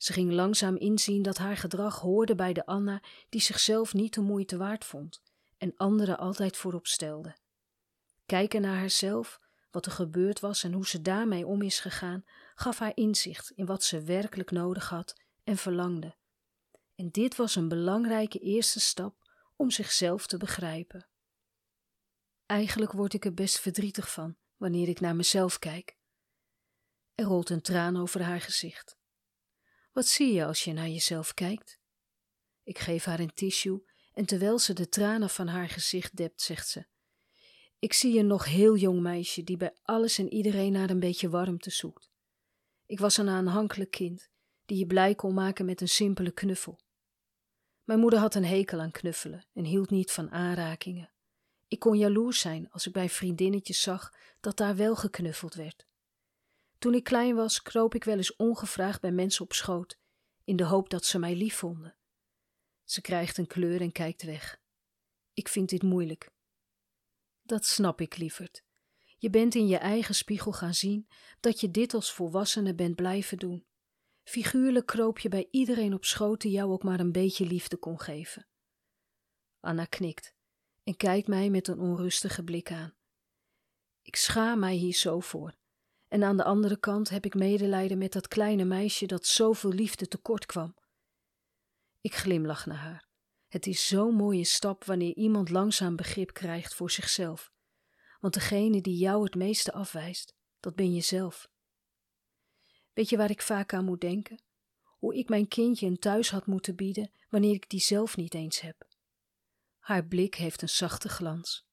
Ze 0.00 0.12
ging 0.12 0.32
langzaam 0.32 0.76
inzien 0.76 1.22
dat 1.22 1.38
haar 1.38 1.56
gedrag 1.56 2.00
hoorde 2.00 2.34
bij 2.34 2.52
de 2.52 2.66
Anna 2.66 3.02
die 3.28 3.40
zichzelf 3.40 3.94
niet 3.94 4.14
de 4.14 4.20
moeite 4.20 4.56
waard 4.56 4.84
vond 4.84 5.22
en 5.58 5.76
anderen 5.76 6.18
altijd 6.18 6.56
voorop 6.56 6.86
stelde. 6.86 7.36
Kijken 8.26 8.60
naar 8.60 8.78
haarzelf, 8.78 9.40
wat 9.70 9.86
er 9.86 9.92
gebeurd 9.92 10.40
was 10.40 10.64
en 10.64 10.72
hoe 10.72 10.86
ze 10.86 11.02
daarmee 11.02 11.46
om 11.46 11.62
is 11.62 11.80
gegaan, 11.80 12.24
gaf 12.54 12.78
haar 12.78 12.96
inzicht 12.96 13.50
in 13.50 13.66
wat 13.66 13.84
ze 13.84 14.02
werkelijk 14.02 14.50
nodig 14.50 14.88
had 14.88 15.20
en 15.44 15.56
verlangde. 15.56 16.14
En 16.94 17.10
dit 17.10 17.36
was 17.36 17.56
een 17.56 17.68
belangrijke 17.68 18.38
eerste 18.38 18.80
stap 18.80 19.14
om 19.56 19.70
zichzelf 19.70 20.26
te 20.26 20.36
begrijpen. 20.36 21.08
Eigenlijk 22.46 22.92
word 22.92 23.12
ik 23.12 23.24
er 23.24 23.34
best 23.34 23.58
verdrietig 23.58 24.12
van 24.12 24.36
wanneer 24.56 24.88
ik 24.88 25.00
naar 25.00 25.16
mezelf 25.16 25.58
kijk. 25.58 25.96
Er 27.14 27.24
rolt 27.24 27.50
een 27.50 27.62
traan 27.62 27.96
over 27.96 28.22
haar 28.22 28.40
gezicht. 28.40 28.98
Wat 29.92 30.06
zie 30.06 30.32
je 30.32 30.44
als 30.44 30.64
je 30.64 30.72
naar 30.72 30.88
jezelf 30.88 31.34
kijkt? 31.34 31.78
Ik 32.62 32.78
geef 32.78 33.04
haar 33.04 33.20
een 33.20 33.34
tissue 33.34 33.84
en 34.12 34.26
terwijl 34.26 34.58
ze 34.58 34.72
de 34.72 34.88
tranen 34.88 35.30
van 35.30 35.46
haar 35.46 35.68
gezicht 35.68 36.16
dept, 36.16 36.42
zegt 36.42 36.68
ze: 36.68 36.86
Ik 37.78 37.92
zie 37.92 38.18
een 38.18 38.26
nog 38.26 38.44
heel 38.44 38.76
jong 38.76 39.00
meisje 39.00 39.42
die 39.42 39.56
bij 39.56 39.76
alles 39.82 40.18
en 40.18 40.32
iedereen 40.32 40.72
naar 40.72 40.90
een 40.90 41.00
beetje 41.00 41.28
warmte 41.28 41.70
zoekt. 41.70 42.10
Ik 42.86 42.98
was 42.98 43.16
een 43.16 43.28
aanhankelijk 43.28 43.90
kind 43.90 44.30
die 44.64 44.78
je 44.78 44.86
blij 44.86 45.14
kon 45.14 45.34
maken 45.34 45.64
met 45.64 45.80
een 45.80 45.88
simpele 45.88 46.30
knuffel. 46.30 46.80
Mijn 47.84 48.00
moeder 48.00 48.18
had 48.18 48.34
een 48.34 48.44
hekel 48.44 48.80
aan 48.80 48.90
knuffelen 48.90 49.46
en 49.52 49.64
hield 49.64 49.90
niet 49.90 50.12
van 50.12 50.30
aanrakingen. 50.30 51.12
Ik 51.68 51.78
kon 51.78 51.98
jaloers 51.98 52.40
zijn 52.40 52.70
als 52.70 52.86
ik 52.86 52.92
bij 52.92 53.08
vriendinnetjes 53.08 53.80
zag 53.80 54.14
dat 54.40 54.56
daar 54.56 54.76
wel 54.76 54.96
geknuffeld 54.96 55.54
werd. 55.54 55.86
Toen 56.80 56.94
ik 56.94 57.04
klein 57.04 57.34
was, 57.34 57.62
kroop 57.62 57.94
ik 57.94 58.04
wel 58.04 58.16
eens 58.16 58.36
ongevraagd 58.36 59.00
bij 59.00 59.12
mensen 59.12 59.44
op 59.44 59.52
schoot, 59.52 59.98
in 60.44 60.56
de 60.56 60.64
hoop 60.64 60.90
dat 60.90 61.04
ze 61.04 61.18
mij 61.18 61.36
lief 61.36 61.56
vonden. 61.56 61.96
Ze 62.84 63.00
krijgt 63.00 63.38
een 63.38 63.46
kleur 63.46 63.80
en 63.80 63.92
kijkt 63.92 64.22
weg. 64.22 64.60
Ik 65.32 65.48
vind 65.48 65.68
dit 65.68 65.82
moeilijk. 65.82 66.30
Dat 67.42 67.64
snap 67.64 68.00
ik, 68.00 68.16
lieverd. 68.16 68.62
Je 69.18 69.30
bent 69.30 69.54
in 69.54 69.66
je 69.66 69.76
eigen 69.76 70.14
spiegel 70.14 70.52
gaan 70.52 70.74
zien 70.74 71.08
dat 71.40 71.60
je 71.60 71.70
dit 71.70 71.94
als 71.94 72.12
volwassene 72.12 72.74
bent 72.74 72.96
blijven 72.96 73.38
doen. 73.38 73.66
Figuurlijk 74.22 74.86
kroop 74.86 75.18
je 75.18 75.28
bij 75.28 75.48
iedereen 75.50 75.94
op 75.94 76.04
schoot 76.04 76.40
die 76.40 76.52
jou 76.52 76.70
ook 76.70 76.82
maar 76.82 77.00
een 77.00 77.12
beetje 77.12 77.46
liefde 77.46 77.76
kon 77.76 78.00
geven. 78.00 78.48
Anna 79.60 79.84
knikt 79.84 80.34
en 80.82 80.96
kijkt 80.96 81.28
mij 81.28 81.50
met 81.50 81.68
een 81.68 81.78
onrustige 81.78 82.44
blik 82.44 82.72
aan. 82.72 82.94
Ik 84.02 84.16
schaam 84.16 84.58
mij 84.58 84.74
hier 84.74 84.94
zo 84.94 85.20
voor. 85.20 85.58
En 86.10 86.22
aan 86.22 86.36
de 86.36 86.44
andere 86.44 86.78
kant 86.78 87.08
heb 87.08 87.24
ik 87.24 87.34
medelijden 87.34 87.98
met 87.98 88.12
dat 88.12 88.28
kleine 88.28 88.64
meisje 88.64 89.06
dat 89.06 89.26
zoveel 89.26 89.72
liefde 89.72 90.08
tekort 90.08 90.46
kwam. 90.46 90.74
Ik 92.00 92.14
glimlach 92.14 92.66
naar 92.66 92.76
haar. 92.76 93.08
Het 93.48 93.66
is 93.66 93.86
zo'n 93.86 94.14
mooie 94.14 94.44
stap 94.44 94.84
wanneer 94.84 95.14
iemand 95.14 95.50
langzaam 95.50 95.96
begrip 95.96 96.32
krijgt 96.32 96.74
voor 96.74 96.90
zichzelf. 96.90 97.52
Want 98.20 98.34
degene 98.34 98.80
die 98.80 98.96
jou 98.96 99.24
het 99.24 99.34
meeste 99.34 99.72
afwijst, 99.72 100.34
dat 100.60 100.74
ben 100.74 100.94
jezelf. 100.94 101.50
Weet 102.92 103.08
je 103.08 103.16
waar 103.16 103.30
ik 103.30 103.42
vaak 103.42 103.74
aan 103.74 103.84
moet 103.84 104.00
denken? 104.00 104.42
Hoe 104.82 105.16
ik 105.16 105.28
mijn 105.28 105.48
kindje 105.48 105.86
een 105.86 105.98
thuis 105.98 106.30
had 106.30 106.46
moeten 106.46 106.76
bieden 106.76 107.12
wanneer 107.28 107.54
ik 107.54 107.68
die 107.68 107.80
zelf 107.80 108.16
niet 108.16 108.34
eens 108.34 108.60
heb. 108.60 108.88
Haar 109.78 110.06
blik 110.06 110.34
heeft 110.34 110.62
een 110.62 110.68
zachte 110.68 111.08
glans. 111.08 111.66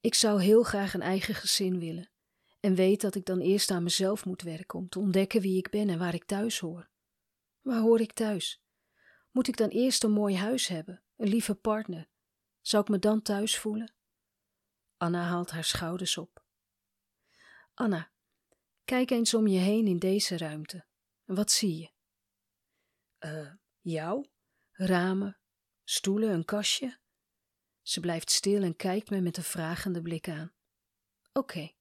Ik 0.00 0.14
zou 0.14 0.42
heel 0.42 0.62
graag 0.62 0.94
een 0.94 1.02
eigen 1.02 1.34
gezin 1.34 1.78
willen 1.78 2.11
en 2.62 2.74
weet 2.74 3.00
dat 3.00 3.14
ik 3.14 3.24
dan 3.24 3.40
eerst 3.40 3.70
aan 3.70 3.82
mezelf 3.82 4.24
moet 4.24 4.42
werken 4.42 4.78
om 4.78 4.88
te 4.88 4.98
ontdekken 4.98 5.40
wie 5.40 5.56
ik 5.56 5.70
ben 5.70 5.88
en 5.88 5.98
waar 5.98 6.14
ik 6.14 6.24
thuis 6.24 6.58
hoor. 6.58 6.90
Waar 7.60 7.80
hoor 7.80 8.00
ik 8.00 8.12
thuis? 8.12 8.62
Moet 9.30 9.48
ik 9.48 9.56
dan 9.56 9.68
eerst 9.68 10.04
een 10.04 10.10
mooi 10.10 10.36
huis 10.36 10.66
hebben, 10.66 11.02
een 11.16 11.28
lieve 11.28 11.54
partner? 11.54 12.08
Zou 12.60 12.82
ik 12.82 12.88
me 12.88 12.98
dan 12.98 13.22
thuis 13.22 13.58
voelen? 13.58 13.94
Anna 14.96 15.22
haalt 15.22 15.50
haar 15.50 15.64
schouders 15.64 16.16
op. 16.16 16.44
Anna, 17.74 18.12
kijk 18.84 19.10
eens 19.10 19.34
om 19.34 19.46
je 19.46 19.58
heen 19.58 19.86
in 19.86 19.98
deze 19.98 20.36
ruimte. 20.36 20.86
Wat 21.24 21.50
zie 21.50 21.78
je? 21.78 21.90
Eh, 23.18 23.52
jou? 23.80 24.26
Ramen, 24.72 25.38
stoelen, 25.84 26.32
een 26.32 26.44
kastje? 26.44 26.98
Ze 27.82 28.00
blijft 28.00 28.30
stil 28.30 28.62
en 28.62 28.76
kijkt 28.76 29.10
me 29.10 29.20
met 29.20 29.36
een 29.36 29.42
vragende 29.42 30.02
blik 30.02 30.28
aan. 30.28 30.52
Oké, 31.32 31.72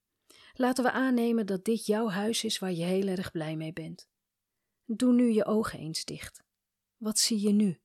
laten 0.61 0.83
we 0.83 0.91
aannemen 0.91 1.45
dat 1.45 1.65
dit 1.65 1.85
jouw 1.85 2.09
huis 2.09 2.43
is 2.43 2.59
waar 2.59 2.71
je 2.71 2.83
heel 2.83 3.07
erg 3.07 3.31
blij 3.31 3.55
mee 3.55 3.73
bent. 3.73 4.09
Doe 4.85 5.13
nu 5.13 5.31
je 5.31 5.45
ogen 5.45 5.79
eens 5.79 6.05
dicht. 6.05 6.43
Wat 6.97 7.19
zie 7.19 7.41
je 7.41 7.51
nu? 7.51 7.81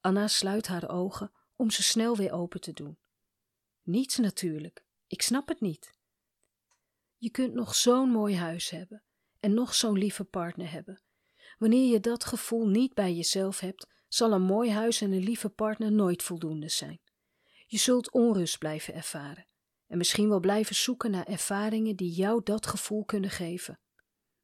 Anna 0.00 0.28
sluit 0.28 0.66
haar 0.66 0.88
ogen 0.88 1.32
om 1.56 1.70
ze 1.70 1.82
snel 1.82 2.16
weer 2.16 2.32
open 2.32 2.60
te 2.60 2.72
doen. 2.72 2.98
Niets 3.82 4.16
natuurlijk, 4.16 4.84
ik 5.06 5.22
snap 5.22 5.48
het 5.48 5.60
niet. 5.60 5.94
Je 7.16 7.30
kunt 7.30 7.54
nog 7.54 7.74
zo'n 7.74 8.10
mooi 8.10 8.36
huis 8.36 8.70
hebben 8.70 9.02
en 9.40 9.54
nog 9.54 9.74
zo'n 9.74 9.98
lieve 9.98 10.24
partner 10.24 10.70
hebben. 10.70 11.02
Wanneer 11.58 11.92
je 11.92 12.00
dat 12.00 12.24
gevoel 12.24 12.66
niet 12.66 12.94
bij 12.94 13.14
jezelf 13.14 13.60
hebt, 13.60 13.86
zal 14.08 14.32
een 14.32 14.42
mooi 14.42 14.70
huis 14.70 15.00
en 15.00 15.12
een 15.12 15.22
lieve 15.22 15.48
partner 15.48 15.92
nooit 15.92 16.22
voldoende 16.22 16.68
zijn. 16.68 17.00
Je 17.66 17.78
zult 17.78 18.10
onrust 18.10 18.58
blijven 18.58 18.94
ervaren 18.94 19.46
en 19.86 19.98
misschien 19.98 20.28
wel 20.28 20.40
blijven 20.40 20.74
zoeken 20.74 21.10
naar 21.10 21.26
ervaringen 21.26 21.96
die 21.96 22.12
jou 22.12 22.42
dat 22.42 22.66
gevoel 22.66 23.04
kunnen 23.04 23.30
geven. 23.30 23.80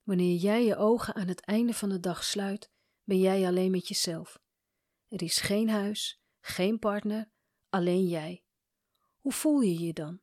Wanneer 0.03 0.37
jij 0.37 0.65
je 0.65 0.77
ogen 0.77 1.15
aan 1.15 1.29
het 1.29 1.45
einde 1.45 1.75
van 1.75 1.89
de 1.89 2.01
dag 2.01 2.25
sluit, 2.25 2.71
ben 3.05 3.19
jij 3.19 3.47
alleen 3.47 3.71
met 3.71 3.89
jezelf. 3.89 4.39
Er 5.09 5.23
is 5.23 5.41
geen 5.41 5.69
huis, 5.69 6.21
geen 6.41 6.79
partner, 6.79 7.31
alleen 7.69 8.07
jij. 8.07 8.45
Hoe 9.19 9.33
voel 9.33 9.61
je 9.61 9.79
je 9.79 9.93
dan? 9.93 10.21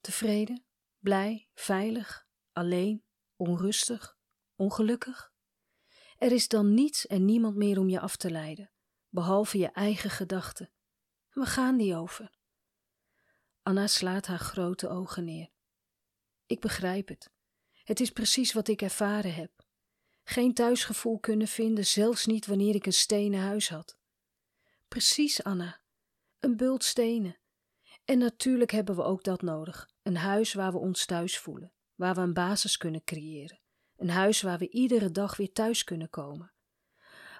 Tevreden, 0.00 0.64
blij, 0.98 1.48
veilig, 1.54 2.26
alleen, 2.52 3.04
onrustig, 3.36 4.16
ongelukkig? 4.56 5.32
Er 6.16 6.32
is 6.32 6.48
dan 6.48 6.74
niets 6.74 7.06
en 7.06 7.24
niemand 7.24 7.56
meer 7.56 7.78
om 7.78 7.88
je 7.88 8.00
af 8.00 8.16
te 8.16 8.30
leiden, 8.30 8.72
behalve 9.08 9.58
je 9.58 9.70
eigen 9.70 10.10
gedachten. 10.10 10.72
Waar 11.30 11.46
gaan 11.46 11.76
die 11.76 11.96
over? 11.96 12.32
Anna 13.64 13.86
slaat 13.86 14.26
haar 14.26 14.38
grote 14.38 14.88
ogen 14.88 15.24
neer. 15.24 15.48
Ik 16.46 16.60
begrijp 16.60 17.08
het. 17.08 17.30
Het 17.84 18.00
is 18.00 18.10
precies 18.10 18.52
wat 18.52 18.68
ik 18.68 18.82
ervaren 18.82 19.34
heb. 19.34 19.50
Geen 20.24 20.54
thuisgevoel 20.54 21.18
kunnen 21.18 21.48
vinden, 21.48 21.86
zelfs 21.86 22.26
niet 22.26 22.46
wanneer 22.46 22.74
ik 22.74 22.86
een 22.86 22.92
stenen 22.92 23.40
huis 23.40 23.68
had. 23.68 23.96
Precies, 24.88 25.42
Anna. 25.42 25.80
Een 26.40 26.56
bult 26.56 26.84
stenen. 26.84 27.38
En 28.04 28.18
natuurlijk 28.18 28.70
hebben 28.70 28.96
we 28.96 29.02
ook 29.02 29.24
dat 29.24 29.42
nodig. 29.42 29.90
Een 30.02 30.16
huis 30.16 30.52
waar 30.52 30.72
we 30.72 30.78
ons 30.78 31.04
thuis 31.04 31.38
voelen, 31.38 31.72
waar 31.94 32.14
we 32.14 32.20
een 32.20 32.32
basis 32.32 32.76
kunnen 32.76 33.04
creëren. 33.04 33.60
Een 33.96 34.10
huis 34.10 34.42
waar 34.42 34.58
we 34.58 34.70
iedere 34.70 35.10
dag 35.10 35.36
weer 35.36 35.52
thuis 35.52 35.84
kunnen 35.84 36.10
komen. 36.10 36.52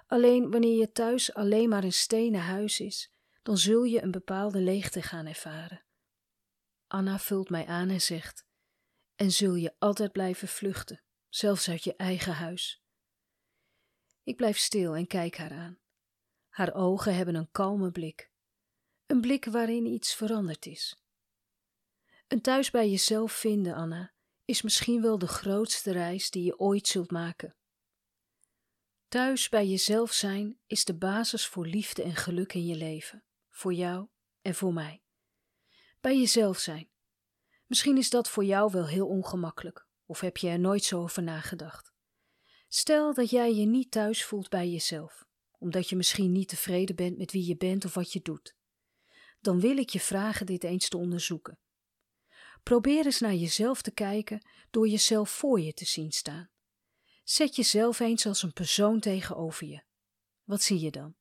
Alleen 0.07 0.51
wanneer 0.51 0.77
je 0.79 0.91
thuis 0.91 1.33
alleen 1.33 1.69
maar 1.69 1.83
een 1.83 1.93
stenen 1.93 2.41
huis 2.41 2.79
is, 2.79 3.11
dan 3.43 3.57
zul 3.57 3.83
je 3.83 4.01
een 4.01 4.11
bepaalde 4.11 4.59
leegte 4.59 5.01
gaan 5.01 5.25
ervaren. 5.25 5.84
Anna 6.95 7.19
vult 7.19 7.49
mij 7.49 7.65
aan 7.65 7.89
en 7.89 8.01
zegt: 8.01 8.45
En 9.15 9.31
zul 9.31 9.55
je 9.55 9.75
altijd 9.79 10.11
blijven 10.11 10.47
vluchten, 10.47 11.03
zelfs 11.29 11.69
uit 11.69 11.83
je 11.83 11.95
eigen 11.95 12.33
huis? 12.33 12.83
Ik 14.23 14.35
blijf 14.35 14.57
stil 14.57 14.95
en 14.95 15.07
kijk 15.07 15.37
haar 15.37 15.51
aan. 15.51 15.79
Haar 16.47 16.73
ogen 16.73 17.15
hebben 17.15 17.35
een 17.35 17.51
kalme 17.51 17.91
blik, 17.91 18.31
een 19.05 19.21
blik 19.21 19.45
waarin 19.45 19.85
iets 19.85 20.15
veranderd 20.15 20.65
is. 20.65 21.05
Een 22.27 22.41
thuis 22.41 22.71
bij 22.71 22.89
jezelf 22.89 23.31
vinden, 23.31 23.73
Anna, 23.73 24.13
is 24.45 24.61
misschien 24.61 25.01
wel 25.01 25.17
de 25.17 25.27
grootste 25.27 25.91
reis 25.91 26.29
die 26.29 26.43
je 26.43 26.59
ooit 26.59 26.87
zult 26.87 27.11
maken. 27.11 27.55
Thuis 29.07 29.49
bij 29.49 29.67
jezelf 29.67 30.11
zijn 30.11 30.59
is 30.65 30.85
de 30.85 30.97
basis 30.97 31.47
voor 31.47 31.67
liefde 31.67 32.03
en 32.03 32.15
geluk 32.15 32.53
in 32.53 32.65
je 32.65 32.75
leven, 32.75 33.23
voor 33.49 33.73
jou 33.73 34.07
en 34.41 34.55
voor 34.55 34.73
mij. 34.73 35.04
Bij 36.05 36.17
jezelf 36.17 36.59
zijn. 36.59 36.89
Misschien 37.65 37.97
is 37.97 38.09
dat 38.09 38.29
voor 38.29 38.43
jou 38.43 38.71
wel 38.71 38.87
heel 38.87 39.07
ongemakkelijk, 39.07 39.87
of 40.05 40.19
heb 40.19 40.37
je 40.37 40.47
er 40.47 40.59
nooit 40.59 40.83
zo 40.83 41.01
over 41.01 41.23
nagedacht. 41.23 41.93
Stel 42.67 43.13
dat 43.13 43.29
jij 43.29 43.53
je 43.53 43.65
niet 43.65 43.91
thuis 43.91 44.25
voelt 44.25 44.49
bij 44.49 44.69
jezelf, 44.69 45.25
omdat 45.57 45.89
je 45.89 45.95
misschien 45.95 46.31
niet 46.31 46.47
tevreden 46.47 46.95
bent 46.95 47.17
met 47.17 47.31
wie 47.31 47.47
je 47.47 47.57
bent 47.57 47.85
of 47.85 47.93
wat 47.93 48.13
je 48.13 48.21
doet. 48.21 48.55
Dan 49.39 49.59
wil 49.59 49.77
ik 49.77 49.89
je 49.89 49.99
vragen 49.99 50.45
dit 50.45 50.63
eens 50.63 50.89
te 50.89 50.97
onderzoeken. 50.97 51.59
Probeer 52.63 53.05
eens 53.05 53.19
naar 53.19 53.35
jezelf 53.35 53.81
te 53.81 53.91
kijken 53.91 54.47
door 54.69 54.87
jezelf 54.87 55.29
voor 55.29 55.59
je 55.59 55.73
te 55.73 55.85
zien 55.85 56.11
staan. 56.11 56.49
Zet 57.23 57.55
jezelf 57.55 57.99
eens 57.99 58.25
als 58.25 58.43
een 58.43 58.53
persoon 58.53 58.99
tegenover 58.99 59.67
je. 59.67 59.83
Wat 60.43 60.61
zie 60.61 60.79
je 60.79 60.91
dan? 60.91 61.15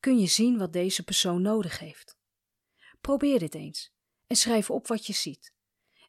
Kun 0.00 0.18
je 0.18 0.26
zien 0.26 0.58
wat 0.58 0.72
deze 0.72 1.02
persoon 1.02 1.42
nodig 1.42 1.78
heeft? 1.78 2.16
Probeer 3.00 3.38
dit 3.38 3.54
eens 3.54 3.96
en 4.28 4.36
schrijf 4.36 4.70
op 4.70 4.86
wat 4.86 5.06
je 5.06 5.12
ziet. 5.12 5.52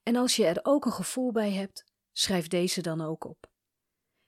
En 0.04 0.16
als 0.16 0.36
je 0.36 0.46
er 0.46 0.60
ook 0.64 0.86
een 0.86 0.92
gevoel 0.92 1.32
bij 1.32 1.52
hebt, 1.52 1.86
schrijf 2.12 2.48
deze 2.48 2.82
dan 2.82 3.02
ook 3.02 3.24
op. 3.24 3.52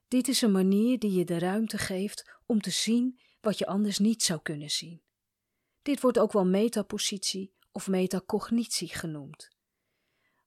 Dit 0.08 0.28
is 0.28 0.42
een 0.42 0.52
manier 0.52 1.00
die 1.00 1.12
je 1.12 1.26
de 1.26 1.40
ruimte 1.40 1.78
geeft 1.78 2.32
om 2.46 2.62
te 2.62 2.70
zien 2.70 3.20
wat 3.42 3.58
je 3.58 3.66
anders 3.66 3.98
niet 3.98 4.24
zou 4.24 4.42
kunnen 4.42 4.70
zien. 4.70 5.02
Dit 5.82 6.02
wordt 6.02 6.20
ook 6.20 6.32
wel 6.32 6.46
metapositie 6.46 7.54
of 7.72 7.88
metacognitie 7.88 8.88
genoemd. 8.88 9.50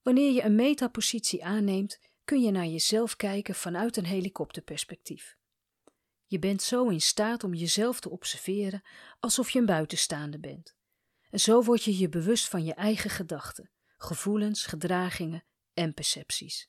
Wanneer 0.02 0.32
je 0.32 0.42
een 0.42 0.54
metapositie 0.54 1.44
aanneemt, 1.44 2.00
kun 2.24 2.40
je 2.40 2.50
naar 2.50 2.66
jezelf 2.66 3.16
kijken 3.16 3.54
vanuit 3.54 3.96
een 3.96 4.04
helikopterperspectief. 4.04 5.36
Je 6.26 6.38
bent 6.38 6.62
zo 6.62 6.88
in 6.88 7.00
staat 7.00 7.44
om 7.44 7.54
jezelf 7.54 8.00
te 8.00 8.10
observeren 8.10 8.82
alsof 9.20 9.50
je 9.50 9.58
een 9.58 9.66
buitenstaande 9.66 10.38
bent. 10.38 10.74
En 11.34 11.40
zo 11.40 11.62
word 11.62 11.84
je 11.84 11.98
je 11.98 12.08
bewust 12.08 12.48
van 12.48 12.64
je 12.64 12.74
eigen 12.74 13.10
gedachten, 13.10 13.70
gevoelens, 13.96 14.66
gedragingen 14.66 15.44
en 15.72 15.94
percepties. 15.94 16.68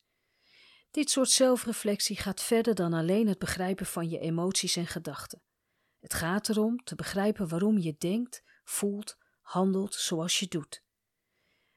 Dit 0.92 1.10
soort 1.10 1.30
zelfreflectie 1.30 2.18
gaat 2.18 2.42
verder 2.42 2.76
dan 2.76 2.94
alleen 2.94 3.28
het 3.28 3.40
begrijpen 3.40 3.86
van 3.86 4.10
je 4.10 4.20
emoties 4.20 4.76
en 4.76 4.88
gedachten. 4.88 5.42
Het 6.00 6.14
gaat 6.14 6.50
erom 6.50 6.84
te 6.84 6.96
begrijpen 6.96 7.48
waarom 7.48 7.78
je 7.78 7.96
denkt, 7.98 8.44
voelt, 8.64 9.18
handelt 9.42 9.94
zoals 9.94 10.40
je 10.40 10.48
doet. 10.48 10.84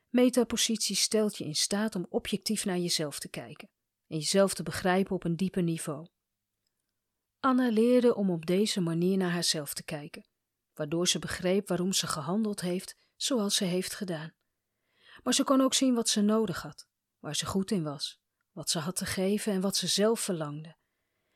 Metapositie 0.08 0.96
stelt 0.96 1.36
je 1.36 1.44
in 1.44 1.56
staat 1.56 1.94
om 1.94 2.06
objectief 2.08 2.64
naar 2.64 2.78
jezelf 2.78 3.18
te 3.18 3.28
kijken 3.28 3.70
en 4.06 4.16
jezelf 4.16 4.54
te 4.54 4.62
begrijpen 4.62 5.14
op 5.14 5.24
een 5.24 5.36
dieper 5.36 5.62
niveau. 5.62 6.06
Anna 7.40 7.70
leerde 7.70 8.14
om 8.14 8.30
op 8.30 8.46
deze 8.46 8.80
manier 8.80 9.16
naar 9.16 9.30
haarzelf 9.30 9.74
te 9.74 9.84
kijken, 9.84 10.26
waardoor 10.78 11.08
ze 11.08 11.18
begreep 11.18 11.68
waarom 11.68 11.92
ze 11.92 12.06
gehandeld 12.06 12.60
heeft 12.60 12.96
zoals 13.16 13.54
ze 13.54 13.64
heeft 13.64 13.94
gedaan. 13.94 14.34
Maar 15.22 15.34
ze 15.34 15.44
kon 15.44 15.60
ook 15.60 15.74
zien 15.74 15.94
wat 15.94 16.08
ze 16.08 16.20
nodig 16.20 16.62
had, 16.62 16.88
waar 17.18 17.36
ze 17.36 17.46
goed 17.46 17.70
in 17.70 17.82
was, 17.82 18.20
wat 18.52 18.70
ze 18.70 18.78
had 18.78 18.96
te 18.96 19.06
geven 19.06 19.52
en 19.52 19.60
wat 19.60 19.76
ze 19.76 19.86
zelf 19.86 20.20
verlangde. 20.20 20.76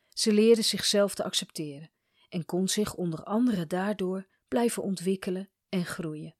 Ze 0.08 0.32
leerde 0.32 0.62
zichzelf 0.62 1.14
te 1.14 1.24
accepteren 1.24 1.90
en 2.28 2.44
kon 2.44 2.68
zich 2.68 2.94
onder 2.94 3.22
andere 3.24 3.66
daardoor 3.66 4.26
blijven 4.48 4.82
ontwikkelen 4.82 5.50
en 5.68 5.84
groeien. 5.84 6.36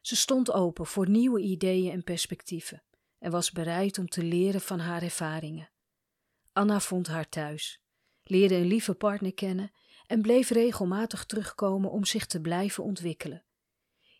Ze 0.00 0.16
stond 0.16 0.52
open 0.52 0.86
voor 0.86 1.08
nieuwe 1.08 1.40
ideeën 1.40 1.92
en 1.92 2.04
perspectieven 2.04 2.82
en 3.18 3.30
was 3.30 3.52
bereid 3.52 3.98
om 3.98 4.08
te 4.08 4.22
leren 4.22 4.60
van 4.60 4.78
haar 4.78 5.02
ervaringen. 5.02 5.70
Anna 6.52 6.80
vond 6.80 7.06
haar 7.06 7.28
thuis, 7.28 7.80
leerde 8.22 8.54
een 8.54 8.66
lieve 8.66 8.94
partner 8.94 9.34
kennen 9.34 9.72
en 10.10 10.22
bleef 10.22 10.50
regelmatig 10.50 11.24
terugkomen 11.24 11.90
om 11.90 12.04
zich 12.04 12.26
te 12.26 12.40
blijven 12.40 12.84
ontwikkelen. 12.84 13.44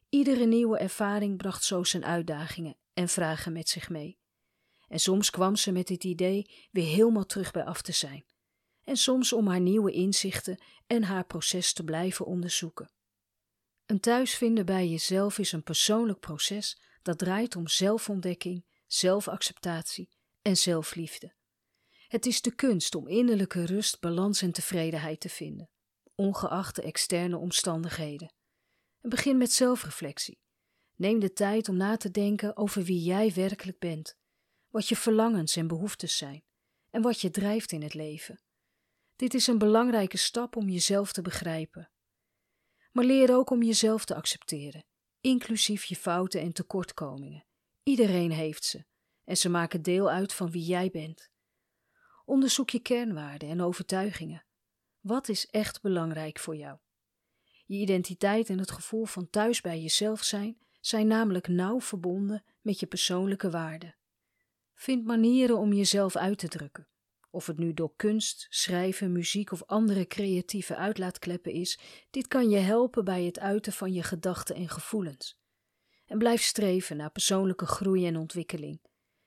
Iedere 0.08 0.44
nieuwe 0.44 0.78
ervaring 0.78 1.36
bracht 1.36 1.64
zo 1.64 1.84
zijn 1.84 2.04
uitdagingen 2.04 2.76
en 2.92 3.08
vragen 3.08 3.52
met 3.52 3.68
zich 3.68 3.88
mee. 3.88 4.18
En 4.88 5.00
soms 5.00 5.30
kwam 5.30 5.56
ze 5.56 5.72
met 5.72 5.88
het 5.88 6.04
idee 6.04 6.68
weer 6.70 6.86
helemaal 6.86 7.26
terug 7.26 7.50
bij 7.50 7.64
af 7.64 7.82
te 7.82 7.92
zijn, 7.92 8.24
en 8.84 8.96
soms 8.96 9.32
om 9.32 9.46
haar 9.46 9.60
nieuwe 9.60 9.92
inzichten 9.92 10.62
en 10.86 11.02
haar 11.02 11.24
proces 11.24 11.72
te 11.72 11.84
blijven 11.84 12.26
onderzoeken. 12.26 12.92
Een 13.86 14.00
thuisvinden 14.00 14.66
bij 14.66 14.88
jezelf 14.88 15.38
is 15.38 15.52
een 15.52 15.62
persoonlijk 15.62 16.20
proces 16.20 16.80
dat 17.02 17.18
draait 17.18 17.56
om 17.56 17.68
zelfontdekking, 17.68 18.64
zelfacceptatie 18.86 20.08
en 20.42 20.56
zelfliefde. 20.56 21.34
Het 22.08 22.26
is 22.26 22.42
de 22.42 22.54
kunst 22.54 22.94
om 22.94 23.08
innerlijke 23.08 23.64
rust, 23.64 24.00
balans 24.00 24.42
en 24.42 24.52
tevredenheid 24.52 25.20
te 25.20 25.28
vinden, 25.28 25.70
ongeacht 26.20 26.76
de 26.76 26.82
externe 26.82 27.36
omstandigheden. 27.36 28.34
En 29.00 29.10
begin 29.10 29.36
met 29.36 29.52
zelfreflectie. 29.52 30.40
Neem 30.96 31.18
de 31.18 31.32
tijd 31.32 31.68
om 31.68 31.76
na 31.76 31.96
te 31.96 32.10
denken 32.10 32.56
over 32.56 32.82
wie 32.82 33.02
jij 33.02 33.32
werkelijk 33.32 33.78
bent, 33.78 34.16
wat 34.68 34.88
je 34.88 34.96
verlangens 34.96 35.56
en 35.56 35.66
behoeftes 35.66 36.16
zijn 36.16 36.44
en 36.90 37.02
wat 37.02 37.20
je 37.20 37.30
drijft 37.30 37.72
in 37.72 37.82
het 37.82 37.94
leven. 37.94 38.42
Dit 39.16 39.34
is 39.34 39.46
een 39.46 39.58
belangrijke 39.58 40.16
stap 40.16 40.56
om 40.56 40.68
jezelf 40.68 41.12
te 41.12 41.22
begrijpen 41.22 41.90
maar 42.92 43.04
leer 43.04 43.34
ook 43.34 43.50
om 43.50 43.62
jezelf 43.62 44.04
te 44.04 44.14
accepteren, 44.14 44.84
inclusief 45.20 45.84
je 45.84 45.96
fouten 45.96 46.40
en 46.40 46.52
tekortkomingen. 46.52 47.46
Iedereen 47.82 48.30
heeft 48.30 48.64
ze 48.64 48.84
en 49.24 49.36
ze 49.36 49.48
maken 49.48 49.82
deel 49.82 50.10
uit 50.10 50.32
van 50.32 50.50
wie 50.50 50.64
jij 50.64 50.90
bent. 50.90 51.30
Onderzoek 52.24 52.70
je 52.70 52.80
kernwaarden 52.80 53.48
en 53.48 53.60
overtuigingen. 53.60 54.44
Wat 55.00 55.28
is 55.28 55.46
echt 55.46 55.82
belangrijk 55.82 56.38
voor 56.38 56.56
jou? 56.56 56.78
Je 57.66 57.76
identiteit 57.76 58.48
en 58.48 58.58
het 58.58 58.70
gevoel 58.70 59.04
van 59.04 59.30
thuis 59.30 59.60
bij 59.60 59.80
jezelf 59.80 60.22
zijn 60.22 60.58
zijn 60.80 61.06
namelijk 61.06 61.48
nauw 61.48 61.80
verbonden 61.80 62.44
met 62.60 62.80
je 62.80 62.86
persoonlijke 62.86 63.50
waarden. 63.50 63.96
Vind 64.74 65.04
manieren 65.04 65.58
om 65.58 65.72
jezelf 65.72 66.16
uit 66.16 66.38
te 66.38 66.48
drukken. 66.48 66.88
Of 67.30 67.46
het 67.46 67.58
nu 67.58 67.74
door 67.74 67.92
kunst, 67.96 68.46
schrijven, 68.48 69.12
muziek 69.12 69.52
of 69.52 69.62
andere 69.66 70.06
creatieve 70.06 70.76
uitlaatkleppen 70.76 71.52
is, 71.52 71.78
dit 72.10 72.28
kan 72.28 72.50
je 72.50 72.58
helpen 72.58 73.04
bij 73.04 73.24
het 73.24 73.38
uiten 73.38 73.72
van 73.72 73.92
je 73.92 74.02
gedachten 74.02 74.54
en 74.54 74.68
gevoelens. 74.68 75.38
En 76.06 76.18
blijf 76.18 76.42
streven 76.42 76.96
naar 76.96 77.10
persoonlijke 77.10 77.66
groei 77.66 78.06
en 78.06 78.16
ontwikkeling. 78.16 78.80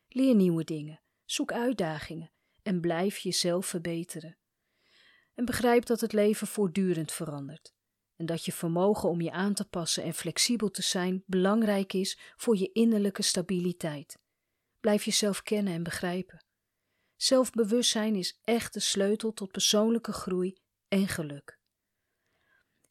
Leer 0.08 0.36
nieuwe 0.36 0.64
dingen, 0.64 1.02
zoek 1.26 1.52
uitdagingen 1.52 2.32
en 2.64 2.82
blijf 2.82 3.18
jezelf 3.18 3.66
verbeteren. 3.66 4.38
En 5.34 5.46
begrijp 5.46 5.86
dat 5.86 6.02
het 6.02 6.14
leven 6.14 6.48
voortdurend 6.48 7.12
verandert 7.12 7.74
en 8.16 8.26
dat 8.26 8.46
je 8.46 8.52
vermogen 8.52 9.10
om 9.10 9.22
je 9.22 9.32
aan 9.32 9.54
te 9.54 9.66
passen 9.66 10.04
en 10.04 10.14
flexibel 10.14 10.70
te 10.70 10.82
zijn 10.82 11.24
belangrijk 11.26 11.94
is 11.94 12.20
voor 12.36 12.58
je 12.58 12.72
innerlijke 12.72 13.22
stabiliteit. 13.22 14.20
Blijf 14.80 15.04
jezelf 15.04 15.42
kennen 15.42 15.74
en 15.74 15.84
begrijpen. 15.84 16.46
Zelfbewustzijn 17.16 18.16
is 18.16 18.40
echt 18.44 18.74
de 18.74 18.80
sleutel 18.80 19.34
tot 19.34 19.52
persoonlijke 19.52 20.12
groei 20.12 20.58
en 20.88 21.08
geluk. 21.08 21.60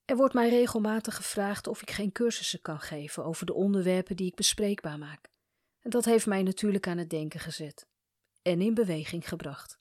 Er 0.05 0.16
wordt 0.16 0.35
mij 0.35 0.48
regelmatig 0.48 1.16
gevraagd 1.16 1.66
of 1.66 1.83
ik 1.83 1.90
geen 1.90 2.12
cursussen 2.12 2.61
kan 2.61 2.81
geven 2.81 3.24
over 3.24 3.46
de 3.46 3.55
onderwerpen 3.55 4.16
die 4.16 4.26
ik 4.26 4.35
bespreekbaar 4.35 4.98
maak. 4.98 5.31
En 5.81 5.90
dat 5.90 6.05
heeft 6.05 6.26
mij 6.26 6.42
natuurlijk 6.42 6.87
aan 6.87 6.98
het 6.98 7.11
denken 7.11 7.40
gezet 7.40 7.87
en 8.42 8.61
in 8.61 8.74
beweging 8.74 9.28
gebracht. 9.28 9.81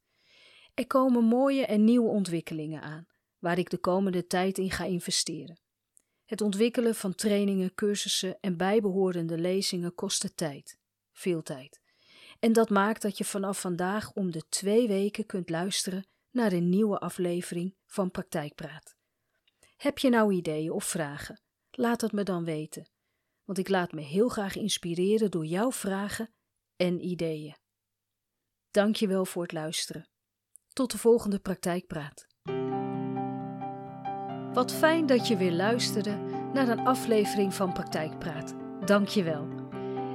Er 0.73 0.87
komen 0.87 1.23
mooie 1.23 1.65
en 1.65 1.83
nieuwe 1.83 2.09
ontwikkelingen 2.09 2.81
aan, 2.81 3.07
waar 3.39 3.57
ik 3.57 3.69
de 3.69 3.77
komende 3.77 4.27
tijd 4.27 4.57
in 4.57 4.71
ga 4.71 4.83
investeren. 4.83 5.59
Het 6.25 6.41
ontwikkelen 6.41 6.95
van 6.95 7.15
trainingen, 7.15 7.73
cursussen 7.73 8.37
en 8.39 8.57
bijbehorende 8.57 9.37
lezingen 9.37 9.95
kostte 9.95 10.33
tijd, 10.33 10.77
veel 11.11 11.41
tijd. 11.41 11.81
En 12.39 12.53
dat 12.53 12.69
maakt 12.69 13.01
dat 13.01 13.17
je 13.17 13.25
vanaf 13.25 13.61
vandaag 13.61 14.13
om 14.13 14.31
de 14.31 14.47
twee 14.49 14.87
weken 14.87 15.25
kunt 15.25 15.49
luisteren 15.49 16.05
naar 16.31 16.51
een 16.51 16.69
nieuwe 16.69 16.99
aflevering 16.99 17.75
van 17.85 18.11
Praktijkpraat. 18.11 18.95
Heb 19.77 19.97
je 19.97 20.09
nou 20.09 20.33
ideeën 20.33 20.71
of 20.71 20.83
vragen? 20.83 21.41
Laat 21.71 22.01
het 22.01 22.11
me 22.11 22.23
dan 22.23 22.43
weten, 22.43 22.89
want 23.43 23.57
ik 23.57 23.69
laat 23.69 23.91
me 23.91 24.01
heel 24.01 24.29
graag 24.29 24.55
inspireren 24.55 25.31
door 25.31 25.45
jouw 25.45 25.71
vragen 25.71 26.33
en 26.75 27.05
ideeën. 27.05 27.55
Dank 28.71 28.95
je 28.95 29.07
wel 29.07 29.25
voor 29.25 29.41
het 29.41 29.51
luisteren. 29.51 30.10
Tot 30.73 30.91
de 30.91 30.97
volgende 30.97 31.39
Praktijkpraat. 31.39 32.27
Wat 34.53 34.71
fijn 34.71 35.05
dat 35.05 35.27
je 35.27 35.37
weer 35.37 35.51
luisterde 35.51 36.17
naar 36.53 36.67
een 36.67 36.85
aflevering 36.85 37.53
van 37.53 37.73
Praktijkpraat. 37.73 38.53
Dank 38.85 39.07
je 39.07 39.23
wel. 39.23 39.47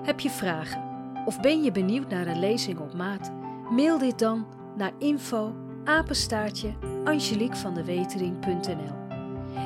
Heb 0.03 0.21
je 0.21 0.31
vragen 0.31 0.85
of 1.25 1.41
ben 1.41 1.63
je 1.63 1.73
benieuwd 1.73 2.09
naar 2.09 2.27
een 2.27 2.39
lezing 2.39 2.79
op 2.79 2.95
maat? 2.95 3.33
Mail 3.71 3.99
dit 3.99 4.19
dan 4.19 4.47
naar 4.77 4.93
info 4.99 5.55
apenstaartje 5.85 6.75
angeliekvandewetering.nl 7.05 8.95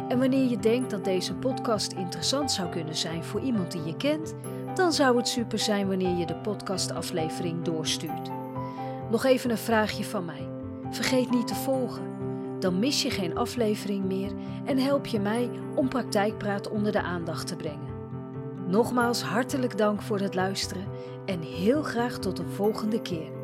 En 0.08 0.18
wanneer 0.18 0.50
je 0.50 0.58
denkt 0.58 0.90
dat 0.90 1.04
deze 1.04 1.34
podcast 1.34 1.92
interessant 1.92 2.52
zou 2.52 2.68
kunnen 2.68 2.96
zijn 2.96 3.24
voor 3.24 3.40
iemand 3.40 3.72
die 3.72 3.84
je 3.84 3.96
kent, 3.96 4.34
dan 4.74 4.92
zou 4.92 5.16
het 5.16 5.28
super 5.28 5.58
zijn 5.58 5.88
wanneer 5.88 6.16
je 6.16 6.26
de 6.26 6.36
podcastaflevering 6.36 7.62
doorstuurt. 7.62 8.30
Nog 9.10 9.24
even 9.24 9.50
een 9.50 9.58
vraagje 9.58 10.04
van 10.04 10.24
mij. 10.24 10.49
Vergeet 10.90 11.30
niet 11.30 11.46
te 11.46 11.54
volgen. 11.54 12.02
Dan 12.58 12.78
mis 12.78 13.02
je 13.02 13.10
geen 13.10 13.36
aflevering 13.36 14.04
meer 14.04 14.32
en 14.64 14.78
help 14.78 15.06
je 15.06 15.20
mij 15.20 15.50
om 15.74 15.88
praktijkpraat 15.88 16.68
onder 16.68 16.92
de 16.92 17.02
aandacht 17.02 17.46
te 17.46 17.56
brengen. 17.56 17.88
Nogmaals 18.66 19.22
hartelijk 19.22 19.78
dank 19.78 20.02
voor 20.02 20.18
het 20.18 20.34
luisteren 20.34 20.84
en 21.26 21.40
heel 21.40 21.82
graag 21.82 22.18
tot 22.18 22.38
een 22.38 22.50
volgende 22.50 23.02
keer. 23.02 23.39